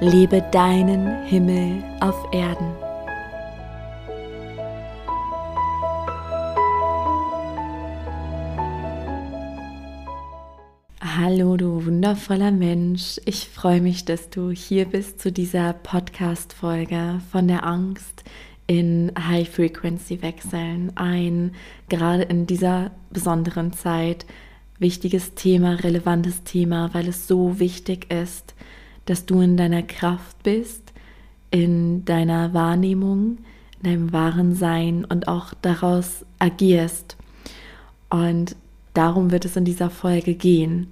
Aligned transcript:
Lebe 0.00 0.42
deinen 0.52 1.24
Himmel 1.24 1.82
auf 2.00 2.14
Erden. 2.30 2.70
Hallo, 11.00 11.56
du 11.56 11.86
wundervoller 11.86 12.50
Mensch. 12.50 13.18
Ich 13.24 13.48
freue 13.48 13.80
mich, 13.80 14.04
dass 14.04 14.28
du 14.28 14.50
hier 14.50 14.84
bist 14.84 15.18
zu 15.18 15.32
dieser 15.32 15.72
Podcast-Folge 15.72 17.22
von 17.32 17.48
der 17.48 17.64
Angst 17.64 18.24
in 18.66 19.12
High 19.18 19.48
Frequency 19.48 20.20
wechseln. 20.20 20.92
Ein 20.94 21.52
gerade 21.88 22.24
in 22.24 22.46
dieser 22.46 22.90
besonderen 23.08 23.72
Zeit 23.72 24.26
wichtiges 24.78 25.34
Thema, 25.34 25.76
relevantes 25.76 26.42
Thema, 26.42 26.92
weil 26.92 27.08
es 27.08 27.26
so 27.26 27.58
wichtig 27.58 28.12
ist, 28.12 28.54
dass 29.06 29.26
du 29.26 29.40
in 29.40 29.56
deiner 29.56 29.82
Kraft 29.82 30.42
bist, 30.42 30.92
in 31.50 32.04
deiner 32.04 32.52
Wahrnehmung, 32.54 33.38
in 33.80 33.90
deinem 33.90 34.12
wahren 34.12 34.54
Sein 34.54 35.04
und 35.04 35.28
auch 35.28 35.54
daraus 35.62 36.24
agierst. 36.38 37.16
Und 38.10 38.56
darum 38.94 39.30
wird 39.30 39.44
es 39.44 39.56
in 39.56 39.64
dieser 39.64 39.90
Folge 39.90 40.34
gehen. 40.34 40.88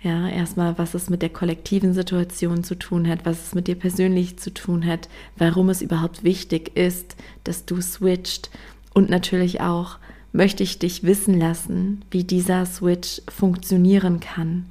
Ja, 0.00 0.28
erstmal, 0.28 0.78
was 0.78 0.94
es 0.94 1.10
mit 1.10 1.22
der 1.22 1.28
kollektiven 1.28 1.92
Situation 1.92 2.62
zu 2.62 2.76
tun 2.76 3.08
hat, 3.08 3.26
was 3.26 3.48
es 3.48 3.54
mit 3.54 3.66
dir 3.66 3.74
persönlich 3.74 4.38
zu 4.38 4.54
tun 4.54 4.86
hat, 4.86 5.08
warum 5.36 5.70
es 5.70 5.82
überhaupt 5.82 6.22
wichtig 6.22 6.76
ist, 6.76 7.16
dass 7.42 7.64
du 7.64 7.80
switcht 7.80 8.50
und 8.94 9.10
natürlich 9.10 9.60
auch 9.60 9.98
möchte 10.32 10.62
ich 10.62 10.78
dich 10.78 11.02
wissen 11.02 11.38
lassen, 11.38 12.04
wie 12.10 12.22
dieser 12.22 12.64
Switch 12.66 13.22
funktionieren 13.28 14.20
kann, 14.20 14.66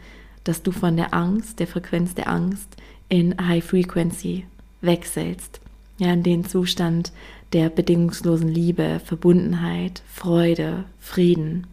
dass 0.47 0.63
du 0.63 0.71
von 0.71 0.95
der 0.95 1.13
Angst, 1.13 1.59
der 1.59 1.67
Frequenz 1.67 2.15
der 2.15 2.29
Angst 2.29 2.75
in 3.09 3.35
High 3.39 3.63
Frequency 3.63 4.45
wechselst. 4.81 5.59
Ja, 5.97 6.13
in 6.13 6.23
den 6.23 6.45
Zustand 6.45 7.11
der 7.53 7.69
bedingungslosen 7.69 8.49
Liebe, 8.49 9.01
Verbundenheit, 9.03 10.03
Freude, 10.07 10.83
Frieden. 10.99 11.65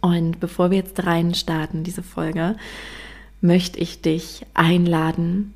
Und 0.00 0.40
bevor 0.40 0.70
wir 0.70 0.78
jetzt 0.78 1.04
rein 1.04 1.34
starten, 1.34 1.84
diese 1.84 2.02
Folge, 2.02 2.56
möchte 3.40 3.78
ich 3.78 4.00
dich 4.00 4.46
einladen. 4.54 5.54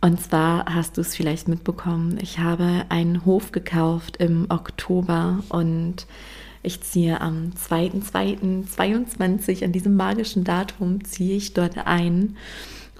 Und 0.00 0.20
zwar 0.20 0.66
hast 0.66 0.96
du 0.96 1.02
es 1.02 1.14
vielleicht 1.14 1.46
mitbekommen, 1.46 2.18
ich 2.20 2.38
habe 2.38 2.84
einen 2.88 3.24
Hof 3.26 3.52
gekauft 3.52 4.16
im 4.16 4.46
Oktober 4.48 5.42
und 5.50 6.06
ich 6.62 6.82
ziehe 6.82 7.20
am 7.20 7.52
2.2.22, 7.68 9.64
an 9.64 9.72
diesem 9.72 9.96
magischen 9.96 10.44
Datum, 10.44 11.02
ziehe 11.04 11.36
ich 11.36 11.54
dort 11.54 11.78
ein. 11.86 12.36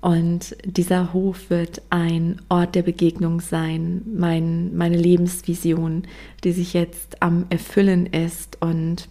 Und 0.00 0.56
dieser 0.64 1.12
Hof 1.12 1.50
wird 1.50 1.82
ein 1.90 2.40
Ort 2.48 2.74
der 2.74 2.82
Begegnung 2.82 3.40
sein, 3.40 4.00
mein, 4.06 4.74
meine 4.74 4.96
Lebensvision, 4.96 6.04
die 6.42 6.52
sich 6.52 6.72
jetzt 6.72 7.22
am 7.22 7.44
Erfüllen 7.50 8.06
ist 8.06 8.56
und 8.62 9.08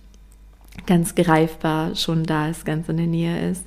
ganz 0.88 1.14
greifbar 1.14 1.96
schon 1.96 2.24
da 2.24 2.50
ist, 2.50 2.66
ganz 2.66 2.90
in 2.90 2.98
der 2.98 3.06
Nähe 3.06 3.52
ist. 3.52 3.66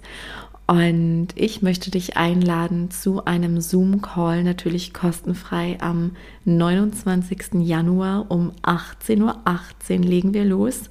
Und 0.73 1.29
ich 1.35 1.61
möchte 1.61 1.91
dich 1.91 2.17
einladen 2.17 2.91
zu 2.91 3.27
einem 3.27 3.61
Zoom-Call, 3.61 4.43
natürlich 4.43 4.95
kostenfrei, 4.95 5.77
am 5.83 6.13
29. 6.47 7.61
Januar 7.61 8.31
um 8.31 8.53
18.18 8.63 9.21
Uhr 9.21 9.37
.18 9.45 10.03
legen 10.03 10.33
wir 10.33 10.47
los. 10.47 10.85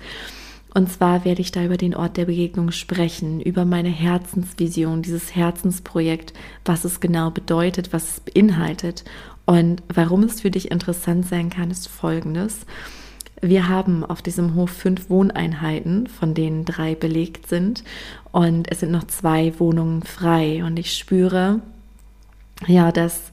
Und 0.75 0.91
zwar 0.91 1.25
werde 1.25 1.41
ich 1.41 1.51
da 1.51 1.65
über 1.65 1.77
den 1.77 1.95
Ort 1.95 2.17
der 2.17 2.25
Begegnung 2.25 2.69
sprechen, 2.69 3.41
über 3.41 3.65
meine 3.65 3.89
Herzensvision, 3.89 5.01
dieses 5.01 5.35
Herzensprojekt, 5.35 6.33
was 6.63 6.85
es 6.85 6.99
genau 6.99 7.31
bedeutet, 7.31 7.91
was 7.91 8.07
es 8.07 8.19
beinhaltet 8.19 9.03
und 9.47 9.81
warum 9.91 10.21
es 10.21 10.41
für 10.41 10.51
dich 10.51 10.69
interessant 10.69 11.25
sein 11.25 11.49
kann, 11.49 11.71
ist 11.71 11.87
folgendes. 11.87 12.67
Wir 13.41 13.67
haben 13.67 14.05
auf 14.05 14.21
diesem 14.21 14.53
Hof 14.53 14.69
fünf 14.69 15.09
Wohneinheiten, 15.09 16.05
von 16.05 16.35
denen 16.35 16.63
drei 16.63 16.93
belegt 16.93 17.47
sind. 17.47 17.83
Und 18.31 18.71
es 18.71 18.81
sind 18.81 18.91
noch 18.91 19.05
zwei 19.05 19.59
Wohnungen 19.59 20.03
frei. 20.03 20.63
Und 20.63 20.77
ich 20.77 20.95
spüre, 20.95 21.59
ja, 22.67 22.91
dass, 22.91 23.31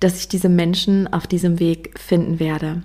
dass 0.00 0.18
ich 0.18 0.28
diese 0.28 0.50
Menschen 0.50 1.10
auf 1.10 1.26
diesem 1.26 1.58
Weg 1.58 1.98
finden 1.98 2.38
werde. 2.38 2.82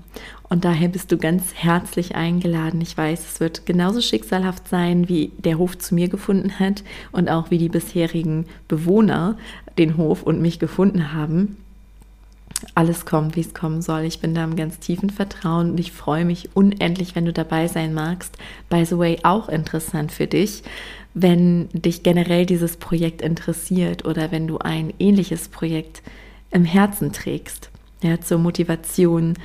Und 0.48 0.64
daher 0.64 0.88
bist 0.88 1.12
du 1.12 1.18
ganz 1.18 1.54
herzlich 1.54 2.16
eingeladen. 2.16 2.80
Ich 2.80 2.98
weiß, 2.98 3.26
es 3.34 3.40
wird 3.42 3.66
genauso 3.66 4.00
schicksalhaft 4.00 4.70
sein, 4.70 5.10
wie 5.10 5.34
der 5.38 5.58
Hof 5.58 5.78
zu 5.78 5.96
mir 5.96 6.08
gefunden 6.08 6.60
hat 6.60 6.84
und 7.12 7.30
auch 7.30 7.52
wie 7.52 7.58
die 7.58 7.70
bisherigen 7.70 8.46
Bewohner 8.70 9.38
den 9.78 9.98
Hof 9.98 10.24
und 10.24 10.42
mich 10.42 10.60
gefunden 10.60 11.14
haben 11.14 11.58
alles 12.76 13.06
kommt, 13.06 13.36
wie 13.36 13.42
es 13.42 13.54
kommen 13.54 13.82
soll. 13.82 14.02
Ich 14.02 14.20
bin 14.20 14.34
da 14.34 14.44
im 14.44 14.56
ganz 14.56 14.80
tiefen 14.80 15.10
Vertrauen 15.10 15.72
und 15.72 15.80
ich 15.80 15.92
freue 15.92 16.26
mich 16.26 16.50
unendlich, 16.56 17.16
wenn 17.16 17.26
du 17.26 17.34
dabei 17.34 17.68
sein 17.68 17.94
magst. 17.94 18.38
By 18.70 18.86
the 18.86 18.98
way, 18.98 19.20
auch 19.24 19.50
interessant 19.50 20.12
für 20.12 20.28
dich, 20.28 20.64
wenn 21.14 21.70
dich 21.74 22.04
generell 22.04 22.46
dieses 22.46 22.78
Projekt 22.78 23.22
interessiert 23.22 24.06
oder 24.06 24.32
wenn 24.32 24.48
du 24.48 24.60
ein 24.60 24.94
ähnliches 25.00 25.50
Projekt 25.50 26.02
im 26.52 26.66
Herzen 26.66 27.12
trägst, 27.12 27.70
ja, 28.02 28.20
zur 28.20 28.40
Motivation 28.40 29.36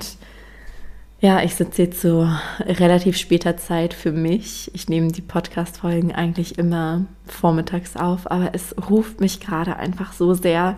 ja, 1.19 1.41
ich 1.41 1.55
sitze 1.55 1.83
jetzt 1.83 2.01
zu 2.01 2.29
relativ 2.59 3.17
später 3.17 3.55
Zeit 3.55 3.93
für 3.93 4.11
mich. 4.11 4.69
Ich 4.73 4.89
nehme 4.89 5.09
die 5.09 5.21
Podcast-Folgen 5.21 6.13
eigentlich 6.13 6.57
immer 6.57 7.05
vormittags 7.25 7.95
auf, 7.95 8.29
aber 8.29 8.49
es 8.53 8.75
ruft 8.89 9.21
mich 9.21 9.39
gerade 9.39 9.77
einfach 9.77 10.11
so 10.11 10.33
sehr 10.33 10.75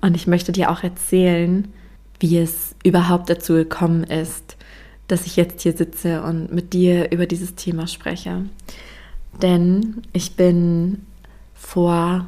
und 0.00 0.14
ich 0.14 0.26
möchte 0.26 0.52
dir 0.52 0.70
auch 0.70 0.84
erzählen, 0.84 1.72
wie 2.20 2.38
es 2.38 2.74
überhaupt 2.84 3.28
dazu 3.30 3.54
gekommen 3.54 4.04
ist, 4.04 4.56
dass 5.08 5.26
ich 5.26 5.36
jetzt 5.36 5.62
hier 5.62 5.76
sitze 5.76 6.22
und 6.22 6.52
mit 6.52 6.72
dir 6.72 7.10
über 7.10 7.26
dieses 7.26 7.54
Thema 7.54 7.86
spreche. 7.86 8.44
Denn 9.42 10.02
ich 10.12 10.36
bin 10.36 11.06
vor, 11.54 12.26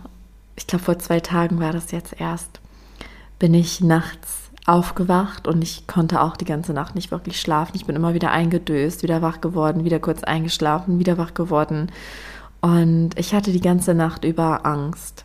ich 0.56 0.66
glaube 0.66 0.84
vor 0.84 0.98
zwei 0.98 1.20
Tagen 1.20 1.60
war 1.60 1.72
das 1.72 1.92
jetzt 1.92 2.18
erst, 2.18 2.60
bin 3.38 3.54
ich 3.54 3.80
nachts 3.80 4.50
aufgewacht 4.66 5.46
und 5.46 5.62
ich 5.62 5.86
konnte 5.86 6.20
auch 6.20 6.36
die 6.36 6.44
ganze 6.44 6.72
Nacht 6.72 6.94
nicht 6.94 7.10
wirklich 7.10 7.40
schlafen. 7.40 7.72
Ich 7.74 7.86
bin 7.86 7.96
immer 7.96 8.14
wieder 8.14 8.30
eingedöst, 8.30 9.02
wieder 9.02 9.22
wach 9.22 9.40
geworden, 9.40 9.84
wieder 9.84 9.98
kurz 9.98 10.22
eingeschlafen, 10.24 10.98
wieder 10.98 11.18
wach 11.18 11.34
geworden. 11.34 11.90
Und 12.60 13.18
ich 13.18 13.34
hatte 13.34 13.52
die 13.52 13.60
ganze 13.60 13.94
Nacht 13.94 14.24
über 14.24 14.64
Angst. 14.66 15.24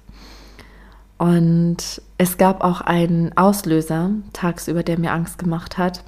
Und 1.17 2.01
es 2.17 2.37
gab 2.37 2.63
auch 2.63 2.81
einen 2.81 3.37
Auslöser 3.37 4.11
tagsüber, 4.33 4.83
der 4.83 4.99
mir 4.99 5.11
Angst 5.11 5.37
gemacht 5.37 5.77
hat 5.77 6.03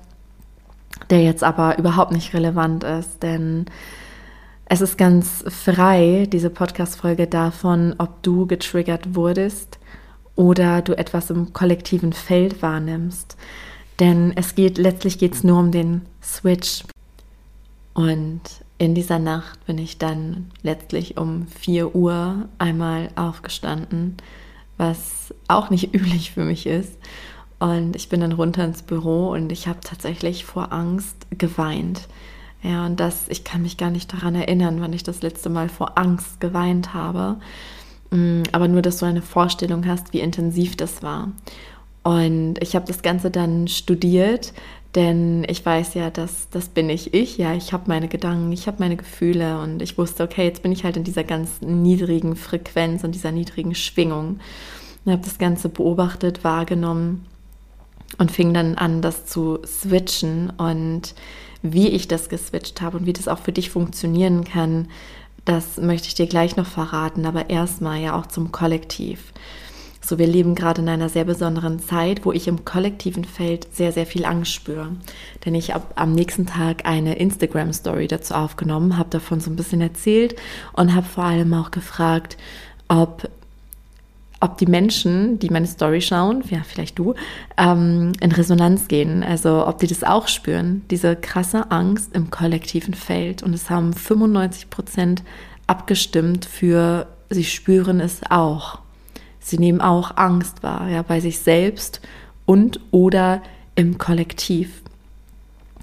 der 1.10 1.24
jetzt 1.24 1.44
aber 1.44 1.78
überhaupt 1.78 2.12
nicht 2.12 2.34
relevant 2.34 2.84
ist, 2.84 3.24
denn 3.24 3.66
es 4.66 4.82
ist 4.82 4.98
ganz 4.98 5.46
frei, 5.48 6.28
diese 6.32 6.50
Podcast-Folge 6.50 7.28
davon, 7.28 7.96
ob 7.98 8.22
du 8.24 8.48
getriggert 8.48 9.16
wurdest 9.16 9.80
oder 10.36 10.82
du 10.82 10.98
etwas 10.98 11.30
im 11.30 11.54
kollektiven 11.54 12.12
Feld 12.12 12.62
wahrnimmst. 12.62 13.38
Denn 14.00 14.34
es 14.36 14.56
geht, 14.56 14.78
letztlich 14.78 15.18
geht 15.18 15.36
es 15.36 15.44
nur 15.44 15.58
um 15.60 15.72
den 15.72 16.02
Switch. 16.22 16.84
Und 17.94 18.42
in 18.78 18.94
dieser 18.94 19.20
Nacht 19.20 19.66
bin 19.66 19.78
ich 19.78 19.98
dann 19.98 20.52
letztlich 20.62 21.18
um 21.18 21.48
4 21.48 21.96
Uhr 21.96 22.50
einmal 22.60 23.10
aufgestanden, 23.16 24.18
was 24.78 25.34
auch 25.48 25.70
nicht 25.70 25.94
üblich 25.96 26.32
für 26.32 26.44
mich 26.44 26.68
ist. 26.68 26.94
Und 27.60 27.96
ich 27.96 28.10
bin 28.10 28.22
dann 28.22 28.34
runter 28.34 28.64
ins 28.64 28.84
Büro 28.84 29.32
und 29.32 29.52
ich 29.52 29.68
habe 29.68 29.80
tatsächlich 29.82 30.46
vor 30.46 30.72
Angst 30.72 31.16
geweint. 31.36 32.08
Ja, 32.62 32.86
und 32.86 33.00
das, 33.00 33.28
ich 33.30 33.44
kann 33.44 33.62
mich 33.62 33.78
gar 33.78 33.90
nicht 33.90 34.12
daran 34.14 34.36
erinnern, 34.36 34.82
wann 34.82 34.94
ich 34.94 35.04
das 35.04 35.22
letzte 35.22 35.50
Mal 35.50 35.70
vor 35.70 35.98
Angst 35.98 36.40
geweint 36.40 36.94
habe. 36.94 37.38
Mm, 38.12 38.44
aber 38.52 38.68
nur, 38.68 38.82
dass 38.82 38.98
du 38.98 39.06
eine 39.06 39.22
Vorstellung 39.22 39.88
hast, 39.88 40.14
wie 40.14 40.20
intensiv 40.20 40.76
das 40.76 41.02
war. 41.02 41.32
Und 42.04 42.56
ich 42.62 42.76
habe 42.76 42.86
das 42.86 43.02
Ganze 43.02 43.32
dann 43.32 43.68
studiert, 43.68 44.54
denn 44.96 45.46
ich 45.50 45.66
weiß 45.66 45.94
ja, 45.96 46.10
dass 46.10 46.50
das 46.50 46.70
bin 46.70 46.90
ich 46.90 47.14
ich. 47.14 47.38
Ja, 47.38 47.54
ich 47.54 47.74
habe 47.74 47.84
meine 47.88 48.08
Gedanken, 48.08 48.52
ich 48.52 48.68
habe 48.68 48.78
meine 48.80 48.96
Gefühle 48.98 49.60
und 49.62 49.82
ich 49.82 49.98
wusste, 49.98 50.24
okay, 50.24 50.46
jetzt 50.46 50.64
bin 50.64 50.72
ich 50.72 50.84
halt 50.84 50.98
in 50.98 51.04
dieser 51.04 51.24
ganz 51.24 51.62
niedrigen 51.62 52.36
Frequenz 52.36 53.04
und 53.04 53.14
dieser 53.14 53.32
niedrigen 53.32 53.76
Schwingung. 53.76 54.40
Und 55.06 55.12
habe 55.12 55.24
das 55.24 55.38
Ganze 55.38 55.70
beobachtet, 55.70 56.44
wahrgenommen 56.44 57.26
und 58.18 58.32
fing 58.32 58.54
dann 58.54 58.76
an, 58.76 59.02
das 59.02 59.26
zu 59.26 59.60
switchen 59.66 60.50
und 60.52 61.14
wie 61.62 61.90
ich 61.90 62.08
das 62.08 62.30
geswitcht 62.30 62.82
habe 62.82 62.98
und 62.98 63.06
wie 63.06 63.14
das 63.14 63.28
auch 63.28 63.40
für 63.40 63.52
dich 63.52 63.70
funktionieren 63.70 64.44
kann, 64.44 64.88
das 65.46 65.78
möchte 65.78 66.08
ich 66.08 66.16
dir 66.16 66.28
gleich 66.28 66.56
noch 66.56 66.68
verraten, 66.68 67.26
aber 67.26 67.50
erstmal 67.50 68.00
ja 68.00 68.18
auch 68.18 68.26
zum 68.26 68.52
Kollektiv. 68.52 69.34
So, 70.02 70.18
wir 70.18 70.28
leben 70.28 70.56
gerade 70.56 70.82
in 70.82 70.88
einer 70.88 71.10
sehr 71.10 71.26
besonderen 71.26 71.80
Zeit, 71.80 72.26
wo 72.26 72.32
ich 72.32 72.48
im 72.48 72.64
kollektiven 72.64 73.26
Feld 73.26 73.68
sehr, 73.76 73.92
sehr 73.92 74.06
viel 74.06 74.24
Angst 74.24 74.54
spüre. 74.54 74.92
Denn 75.44 75.54
ich 75.54 75.74
habe 75.74 75.86
am 75.96 76.14
nächsten 76.14 76.46
Tag 76.46 76.86
eine 76.86 77.16
Instagram-Story 77.16 78.08
dazu 78.08 78.34
aufgenommen, 78.34 78.98
habe 78.98 79.10
davon 79.10 79.42
so 79.42 79.50
ein 79.50 79.58
bisschen 79.58 79.82
erzählt 79.82 80.38
und 80.72 80.96
habe 80.96 81.06
vor 81.06 81.26
allem 81.26 81.54
auch 81.54 81.72
gefragt, 81.72 82.38
ob 82.88 83.30
ob 84.40 84.58
die 84.58 84.68
Menschen, 84.68 85.40
die 85.40 85.50
meine 85.50 85.68
Story 85.68 86.02
schauen, 86.02 86.44
ja, 86.50 86.62
vielleicht 86.64 87.00
du, 87.00 87.16
ähm, 87.58 88.14
in 88.22 88.32
Resonanz 88.32 88.88
gehen. 88.88 89.24
Also 89.24 89.66
ob 89.66 89.80
die 89.80 89.88
das 89.88 90.04
auch 90.04 90.28
spüren, 90.28 90.84
diese 90.92 91.16
krasse 91.16 91.72
Angst 91.72 92.16
im 92.16 92.30
kollektiven 92.30 92.94
Feld. 92.94 93.42
Und 93.42 93.54
es 93.54 93.70
haben 93.70 93.94
95 93.94 94.70
Prozent 94.70 95.24
abgestimmt 95.66 96.46
für, 96.46 97.08
sie 97.30 97.44
spüren 97.46 98.00
es 98.00 98.22
auch. 98.30 98.80
Sie 99.40 99.58
nehmen 99.58 99.82
auch 99.82 100.18
Angst 100.18 100.62
wahr, 100.62 100.90
ja, 100.90 101.02
bei 101.02 101.20
sich 101.20 101.40
selbst 101.40 102.02
und 102.46 102.80
oder 102.92 103.42
im 103.76 103.98
Kollektiv. 103.98 104.82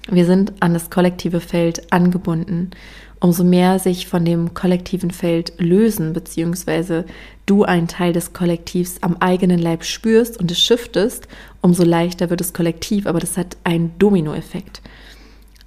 Wir 0.07 0.25
sind 0.25 0.53
an 0.59 0.73
das 0.73 0.91
kollektive 0.91 1.39
Feld 1.39 1.91
angebunden 1.91 2.71
umso 3.19 3.43
mehr 3.43 3.79
sich 3.79 4.07
von 4.07 4.25
dem 4.25 4.53
kollektiven 4.53 5.11
Feld 5.11 5.53
lösen, 5.57 6.13
beziehungsweise 6.13 7.05
du 7.45 7.63
einen 7.63 7.87
Teil 7.87 8.13
des 8.13 8.33
Kollektivs 8.33 8.97
am 9.01 9.17
eigenen 9.19 9.59
Leib 9.59 9.83
spürst 9.83 10.39
und 10.39 10.51
es 10.51 10.59
shiftest, 10.59 11.27
umso 11.61 11.83
leichter 11.83 12.29
wird 12.29 12.39
das 12.39 12.53
Kollektiv, 12.53 13.07
aber 13.07 13.19
das 13.19 13.37
hat 13.37 13.57
einen 13.63 13.97
Dominoeffekt. 13.99 14.81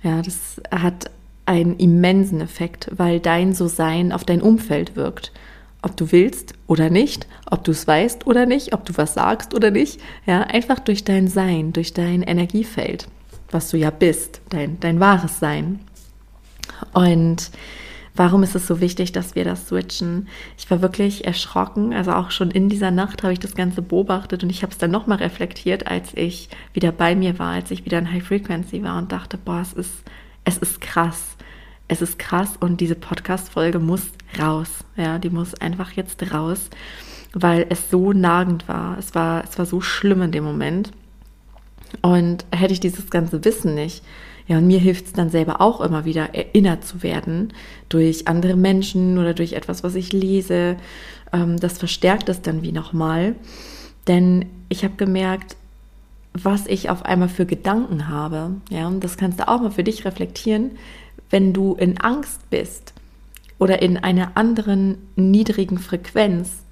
Ja, 0.03 0.23
das 0.23 0.61
hat 0.71 1.11
einen 1.47 1.77
immensen 1.77 2.41
Effekt, 2.41 2.91
weil 2.97 3.21
dein 3.21 3.55
So-Sein 3.55 4.13
auf 4.13 4.25
dein 4.25 4.43
Umfeld 4.43 4.97
wirkt. 4.97 5.33
Ob 5.81 5.97
du 5.97 6.13
willst 6.13 6.55
oder 6.67 6.91
nicht, 6.91 7.27
ob 7.51 7.65
du 7.65 7.71
es 7.71 7.87
weißt 7.87 8.27
oder 8.27 8.47
nicht, 8.47 8.75
ob 8.75 8.85
du 8.85 8.97
was 8.97 9.15
sagst 9.15 9.55
oder 9.55 9.71
nicht, 9.71 10.01
ja, 10.27 10.43
einfach 10.43 10.81
durch 10.81 11.05
dein 11.05 11.29
Sein, 11.29 11.73
durch 11.73 11.95
dein 11.95 12.23
Energiefeld, 12.23 13.09
was 13.51 13.71
du 13.71 13.79
ja 13.79 13.91
bist, 13.91 14.41
dein, 14.51 14.79
dein 14.81 15.01
wahres 15.01 15.39
Sein. 15.39 15.81
Und 16.93 17.51
warum 18.15 18.43
ist 18.43 18.55
es 18.55 18.67
so 18.67 18.81
wichtig, 18.81 19.13
dass 19.13 19.35
wir 19.35 19.45
das 19.45 19.69
switchen? 19.69 20.29
Ich 20.57 20.71
war 20.71 20.83
wirklich 20.83 21.25
erschrocken, 21.25 21.93
also 21.93 22.13
auch 22.13 22.31
schon 22.31 22.51
in 22.51 22.69
dieser 22.69 22.91
Nacht 22.91 23.23
habe 23.23 23.33
ich 23.33 23.39
das 23.39 23.55
Ganze 23.55 23.83
beobachtet 23.83 24.43
und 24.43 24.51
ich 24.51 24.63
habe 24.63 24.73
es 24.73 24.79
dann 24.79 24.91
nochmal 24.91 25.19
reflektiert, 25.19 25.87
als 25.87 26.11
ich 26.15 26.49
wieder 26.73 26.93
bei 26.93 27.15
mir 27.15 27.39
war, 27.39 27.53
als 27.53 27.71
ich 27.71 27.85
wieder 27.85 27.99
in 27.99 28.13
High 28.13 28.25
Frequency 28.25 28.83
war 28.83 28.99
und 28.99 29.13
dachte, 29.13 29.39
boah, 29.39 29.61
es 29.61 29.73
ist, 29.73 29.93
es 30.45 30.59
ist 30.59 30.81
krass. 30.81 31.37
Es 31.91 32.03
ist 32.03 32.19
krass 32.19 32.55
und 32.61 32.83
diese 32.83 32.95
Podcast-Folge 32.95 33.79
muss 33.79 34.11
raus. 34.39 34.85
Ja, 34.97 35.19
die 35.19 35.31
muss 35.31 35.55
einfach 35.55 35.93
jetzt 35.93 36.35
raus, 36.35 36.69
weil 37.33 37.65
es 37.71 37.91
so 37.91 38.13
nagend 38.13 38.69
war. 38.69 38.99
Es 38.99 39.15
war, 39.15 39.43
es 39.45 39.59
war 39.59 39.65
so 39.65 39.81
schlimm 39.81 40.21
in 40.21 40.33
dem 40.33 40.45
Moment. 40.45 40.93
Und 42.03 42.45
hätte 42.51 42.73
ich 42.73 42.81
dieses 42.81 43.11
ganze 43.11 43.45
Wissen 43.45 43.75
nicht, 43.75 44.03
ja, 44.47 44.57
und 44.57 44.67
mir 44.67 44.81
hilft 44.81 45.07
es 45.07 45.13
dann 45.13 45.29
selber 45.29 45.61
auch 45.61 45.83
immer 45.83 46.07
wieder 46.07 46.35
erinnert 46.35 46.83
zu 46.83 47.03
werden 47.03 47.53
durch 47.91 48.27
andere 48.29 48.57
Menschen 48.57 49.19
oder 49.19 49.35
durch 49.35 49.53
etwas, 49.53 49.85
was 49.85 49.95
ich 49.95 50.13
lese. 50.13 50.77
Ähm, 51.35 51.61
das 51.61 51.77
verstärkt 51.77 52.31
es 52.31 52.41
dann 52.41 52.63
wie 52.63 52.73
nochmal. 52.73 53.35
Denn 54.07 54.47
ich 54.71 54.85
habe 54.85 54.95
gemerkt, 54.97 55.57
was 56.33 56.67
ich 56.67 56.89
auf 56.89 57.05
einmal 57.05 57.29
für 57.29 57.45
Gedanken 57.45 58.09
habe. 58.09 58.53
Ja, 58.71 58.87
und 58.87 59.05
das 59.05 59.19
kannst 59.19 59.39
du 59.39 59.49
auch 59.49 59.61
mal 59.61 59.71
für 59.71 59.85
dich 59.85 60.07
reflektieren, 60.07 60.73
wenn 61.29 61.53
du 61.53 61.75
in 61.75 61.99
Angst 61.99 62.49
bist 62.49 62.95
oder 63.59 63.83
in 63.83 63.99
einer 63.99 64.33
anderen 64.35 64.97
niedrigen 65.17 65.79
Frequenz 65.79 66.63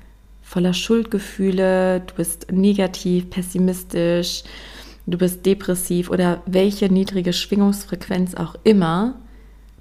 voller 0.42 0.72
Schuldgefühle, 0.72 2.00
du 2.06 2.14
bist 2.14 2.52
negativ, 2.52 3.28
pessimistisch, 3.30 4.44
du 5.06 5.18
bist 5.18 5.46
depressiv 5.46 6.10
oder 6.10 6.42
welche 6.46 6.92
niedrige 6.92 7.32
Schwingungsfrequenz 7.32 8.34
auch 8.34 8.56
immer, 8.64 9.14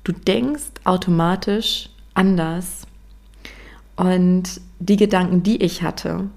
du 0.03 0.11
denkst 0.11 0.71
automatisch 0.83 1.89
anders. 2.13 2.87
Und 3.95 4.61
die 4.79 4.97
Gedanken, 4.97 5.43
die 5.43 5.63
ich 5.63 5.81
hatte, 5.81 6.29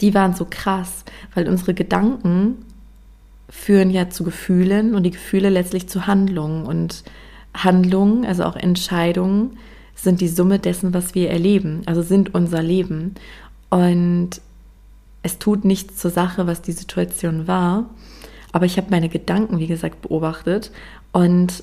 die 0.00 0.14
waren 0.14 0.34
so 0.34 0.46
krass, 0.48 1.04
weil 1.34 1.48
unsere 1.48 1.74
Gedanken 1.74 2.64
führen 3.48 3.90
ja 3.90 4.08
zu 4.08 4.24
Gefühlen 4.24 4.94
und 4.94 5.02
die 5.02 5.10
Gefühle 5.10 5.50
letztlich 5.50 5.88
zu 5.88 6.06
Handlungen. 6.06 6.64
Und 6.64 7.02
Handlungen, 7.54 8.24
also 8.24 8.44
auch 8.44 8.56
Entscheidungen, 8.56 9.58
sind 9.94 10.20
die 10.20 10.28
Summe 10.28 10.58
dessen, 10.58 10.94
was 10.94 11.14
wir 11.14 11.30
erleben, 11.30 11.82
also 11.86 12.02
sind 12.02 12.34
unser 12.34 12.62
Leben. 12.62 13.14
Und 13.68 14.40
es 15.22 15.38
tut 15.38 15.64
nichts 15.64 15.96
zur 15.96 16.10
Sache, 16.10 16.46
was 16.46 16.62
die 16.62 16.72
Situation 16.72 17.46
war. 17.46 17.90
Aber 18.52 18.66
ich 18.66 18.76
habe 18.76 18.88
meine 18.90 19.08
Gedanken, 19.08 19.58
wie 19.58 19.66
gesagt, 19.66 20.02
beobachtet 20.02 20.72
und 21.12 21.62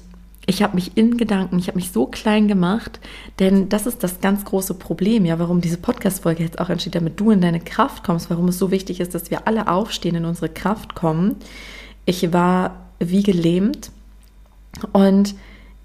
ich 0.49 0.63
habe 0.63 0.75
mich 0.75 0.95
in 0.95 1.17
Gedanken, 1.17 1.59
ich 1.59 1.67
habe 1.67 1.77
mich 1.77 1.91
so 1.91 2.05
klein 2.05 2.47
gemacht, 2.47 3.01
denn 3.39 3.67
das 3.67 3.85
ist 3.85 4.01
das 4.01 4.21
ganz 4.21 4.45
große 4.45 4.75
Problem, 4.75 5.25
ja, 5.25 5.37
warum 5.39 5.59
diese 5.59 5.77
Podcast-Folge 5.77 6.41
jetzt 6.41 6.59
auch 6.59 6.69
entsteht, 6.69 6.95
damit 6.95 7.19
du 7.19 7.31
in 7.31 7.41
deine 7.41 7.59
Kraft 7.59 8.05
kommst, 8.05 8.29
warum 8.29 8.47
es 8.47 8.57
so 8.57 8.71
wichtig 8.71 9.01
ist, 9.01 9.13
dass 9.13 9.29
wir 9.29 9.45
alle 9.45 9.67
aufstehen, 9.67 10.15
in 10.15 10.23
unsere 10.23 10.47
Kraft 10.47 10.95
kommen. 10.95 11.35
Ich 12.05 12.31
war 12.31 12.85
wie 12.99 13.23
gelähmt 13.23 13.91
und 14.93 15.35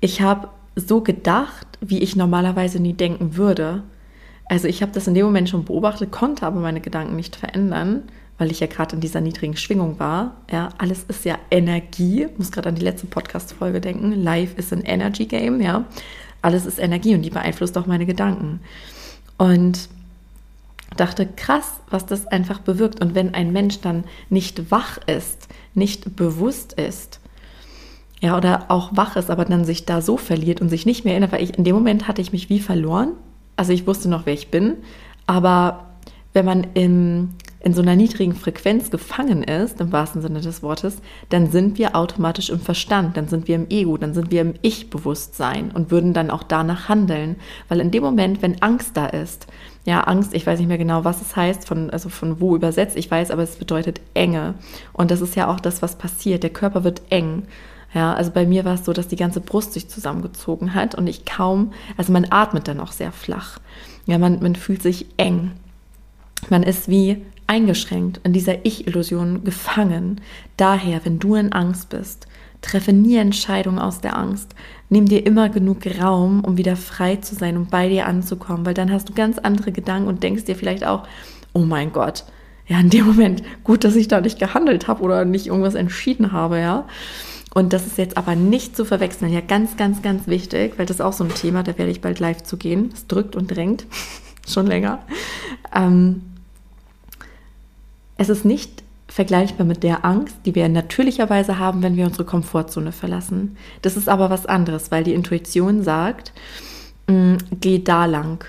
ich 0.00 0.22
habe 0.22 0.48
so 0.76 1.00
gedacht, 1.00 1.66
wie 1.80 1.98
ich 1.98 2.14
normalerweise 2.14 2.80
nie 2.80 2.94
denken 2.94 3.36
würde. 3.36 3.82
Also 4.46 4.68
ich 4.68 4.82
habe 4.82 4.92
das 4.92 5.06
in 5.06 5.14
dem 5.14 5.24
Moment 5.24 5.48
schon 5.48 5.64
beobachtet, 5.64 6.10
konnte 6.10 6.46
aber 6.46 6.60
meine 6.60 6.80
Gedanken 6.80 7.16
nicht 7.16 7.36
verändern, 7.36 8.02
weil 8.38 8.50
ich 8.50 8.60
ja 8.60 8.66
gerade 8.66 8.96
in 8.96 9.00
dieser 9.00 9.20
niedrigen 9.20 9.56
Schwingung 9.56 9.98
war. 9.98 10.36
Ja, 10.50 10.70
alles 10.78 11.04
ist 11.04 11.24
ja 11.24 11.38
Energie. 11.50 12.24
Ich 12.24 12.38
muss 12.38 12.52
gerade 12.52 12.70
an 12.70 12.74
die 12.74 12.82
letzte 12.82 13.06
Podcast-Folge 13.06 13.80
denken. 13.80 14.12
Life 14.12 14.56
is 14.56 14.72
an 14.72 14.82
Energy 14.82 15.26
Game, 15.26 15.60
ja. 15.60 15.84
Alles 16.42 16.66
ist 16.66 16.78
Energie 16.78 17.14
und 17.14 17.22
die 17.22 17.30
beeinflusst 17.30 17.78
auch 17.78 17.86
meine 17.86 18.04
Gedanken. 18.04 18.60
Und 19.38 19.88
dachte, 20.96 21.26
krass, 21.26 21.80
was 21.88 22.04
das 22.06 22.26
einfach 22.26 22.58
bewirkt. 22.58 23.00
Und 23.00 23.14
wenn 23.14 23.34
ein 23.34 23.52
Mensch 23.52 23.80
dann 23.80 24.04
nicht 24.28 24.70
wach 24.70 24.98
ist, 25.06 25.48
nicht 25.74 26.16
bewusst 26.16 26.74
ist, 26.74 27.20
ja, 28.20 28.36
oder 28.36 28.66
auch 28.68 28.90
wach 28.96 29.16
ist, 29.16 29.30
aber 29.30 29.44
dann 29.44 29.64
sich 29.64 29.84
da 29.84 30.00
so 30.00 30.16
verliert 30.16 30.60
und 30.60 30.68
sich 30.68 30.86
nicht 30.86 31.04
mehr 31.04 31.14
erinnert, 31.14 31.32
weil 31.32 31.42
ich 31.42 31.56
in 31.56 31.64
dem 31.64 31.74
Moment 31.74 32.06
hatte 32.06 32.22
ich 32.22 32.32
mich 32.32 32.48
wie 32.48 32.60
verloren 32.60 33.12
also 33.56 33.72
ich 33.72 33.86
wusste 33.86 34.08
noch, 34.08 34.26
wer 34.26 34.34
ich 34.34 34.50
bin, 34.50 34.76
aber 35.26 35.86
wenn 36.32 36.44
man 36.44 36.66
in, 36.74 37.34
in 37.60 37.74
so 37.74 37.82
einer 37.82 37.94
niedrigen 37.94 38.34
Frequenz 38.34 38.90
gefangen 38.90 39.42
ist, 39.42 39.80
im 39.80 39.92
wahrsten 39.92 40.22
Sinne 40.22 40.40
des 40.40 40.62
Wortes, 40.62 40.98
dann 41.28 41.50
sind 41.50 41.78
wir 41.78 41.94
automatisch 41.94 42.50
im 42.50 42.60
Verstand, 42.60 43.16
dann 43.16 43.28
sind 43.28 43.48
wir 43.48 43.56
im 43.56 43.66
Ego, 43.68 43.96
dann 43.96 44.14
sind 44.14 44.30
wir 44.30 44.40
im 44.40 44.54
Ich-Bewusstsein 44.62 45.70
und 45.72 45.90
würden 45.90 46.14
dann 46.14 46.30
auch 46.30 46.42
danach 46.42 46.88
handeln. 46.88 47.36
Weil 47.68 47.80
in 47.80 47.90
dem 47.90 48.02
Moment, 48.02 48.42
wenn 48.42 48.62
Angst 48.62 48.96
da 48.96 49.06
ist, 49.06 49.46
ja, 49.84 50.02
Angst, 50.02 50.32
ich 50.32 50.46
weiß 50.46 50.58
nicht 50.58 50.68
mehr 50.68 50.78
genau, 50.78 51.04
was 51.04 51.20
es 51.20 51.34
heißt, 51.34 51.66
von, 51.66 51.90
also 51.90 52.08
von 52.08 52.40
wo 52.40 52.54
übersetzt, 52.54 52.96
ich 52.96 53.10
weiß, 53.10 53.30
aber 53.30 53.42
es 53.42 53.56
bedeutet 53.56 54.00
Enge. 54.14 54.54
Und 54.92 55.10
das 55.10 55.20
ist 55.20 55.36
ja 55.36 55.48
auch 55.48 55.60
das, 55.60 55.82
was 55.82 55.96
passiert. 55.96 56.44
Der 56.44 56.50
Körper 56.50 56.84
wird 56.84 57.02
eng. 57.10 57.44
Ja, 57.94 58.14
also 58.14 58.30
bei 58.30 58.46
mir 58.46 58.64
war 58.64 58.74
es 58.74 58.84
so, 58.84 58.92
dass 58.92 59.08
die 59.08 59.16
ganze 59.16 59.40
Brust 59.40 59.74
sich 59.74 59.88
zusammengezogen 59.88 60.74
hat 60.74 60.94
und 60.94 61.06
ich 61.06 61.24
kaum, 61.24 61.72
also 61.96 62.12
man 62.12 62.26
atmet 62.30 62.68
dann 62.68 62.80
auch 62.80 62.92
sehr 62.92 63.12
flach. 63.12 63.58
Ja, 64.06 64.18
man, 64.18 64.40
man 64.40 64.56
fühlt 64.56 64.82
sich 64.82 65.06
eng. 65.18 65.52
Man 66.48 66.62
ist 66.62 66.88
wie 66.88 67.22
eingeschränkt, 67.46 68.20
in 68.24 68.32
dieser 68.32 68.64
Ich-Illusion 68.64 69.44
gefangen. 69.44 70.20
Daher, 70.56 71.04
wenn 71.04 71.18
du 71.18 71.34
in 71.34 71.52
Angst 71.52 71.90
bist, 71.90 72.26
treffe 72.62 72.92
nie 72.92 73.16
Entscheidungen 73.16 73.78
aus 73.78 74.00
der 74.00 74.16
Angst. 74.16 74.54
Nimm 74.88 75.06
dir 75.06 75.26
immer 75.26 75.48
genug 75.48 75.80
Raum, 76.00 76.44
um 76.44 76.56
wieder 76.56 76.76
frei 76.76 77.16
zu 77.16 77.34
sein, 77.34 77.56
um 77.56 77.66
bei 77.66 77.88
dir 77.88 78.06
anzukommen, 78.06 78.64
weil 78.64 78.74
dann 78.74 78.90
hast 78.90 79.08
du 79.08 79.12
ganz 79.12 79.38
andere 79.38 79.72
Gedanken 79.72 80.08
und 80.08 80.22
denkst 80.22 80.44
dir 80.44 80.56
vielleicht 80.56 80.86
auch, 80.86 81.06
oh 81.52 81.60
mein 81.60 81.92
Gott, 81.92 82.24
ja, 82.66 82.78
in 82.80 82.90
dem 82.90 83.06
Moment 83.06 83.42
gut, 83.64 83.84
dass 83.84 83.96
ich 83.96 84.08
da 84.08 84.20
nicht 84.20 84.38
gehandelt 84.38 84.88
habe 84.88 85.02
oder 85.02 85.24
nicht 85.24 85.48
irgendwas 85.48 85.74
entschieden 85.74 86.32
habe, 86.32 86.58
ja. 86.58 86.86
Und 87.54 87.72
das 87.72 87.86
ist 87.86 87.98
jetzt 87.98 88.16
aber 88.16 88.34
nicht 88.34 88.76
zu 88.76 88.84
verwechseln. 88.84 89.32
Ja, 89.32 89.40
ganz, 89.40 89.76
ganz, 89.76 90.00
ganz 90.00 90.26
wichtig, 90.26 90.74
weil 90.78 90.86
das 90.86 90.96
ist 90.96 91.02
auch 91.02 91.12
so 91.12 91.24
ein 91.24 91.34
Thema, 91.34 91.62
da 91.62 91.76
werde 91.76 91.90
ich 91.90 92.00
bald 92.00 92.18
live 92.18 92.42
zu 92.42 92.56
gehen. 92.56 92.90
Es 92.94 93.06
drückt 93.06 93.36
und 93.36 93.48
drängt. 93.48 93.86
Schon 94.48 94.66
länger. 94.66 95.00
Ähm, 95.74 96.22
es 98.16 98.28
ist 98.28 98.44
nicht 98.44 98.82
vergleichbar 99.06 99.66
mit 99.66 99.82
der 99.82 100.04
Angst, 100.04 100.36
die 100.46 100.54
wir 100.54 100.68
natürlicherweise 100.68 101.58
haben, 101.58 101.82
wenn 101.82 101.96
wir 101.96 102.06
unsere 102.06 102.24
Komfortzone 102.24 102.92
verlassen. 102.92 103.56
Das 103.82 103.96
ist 103.96 104.08
aber 104.08 104.30
was 104.30 104.46
anderes, 104.46 104.90
weil 104.90 105.04
die 105.04 105.12
Intuition 105.12 105.82
sagt, 105.82 106.32
mh, 107.08 107.14
mm, 107.14 107.38
geh 107.60 107.78
da 107.78 108.06
lang, 108.06 108.44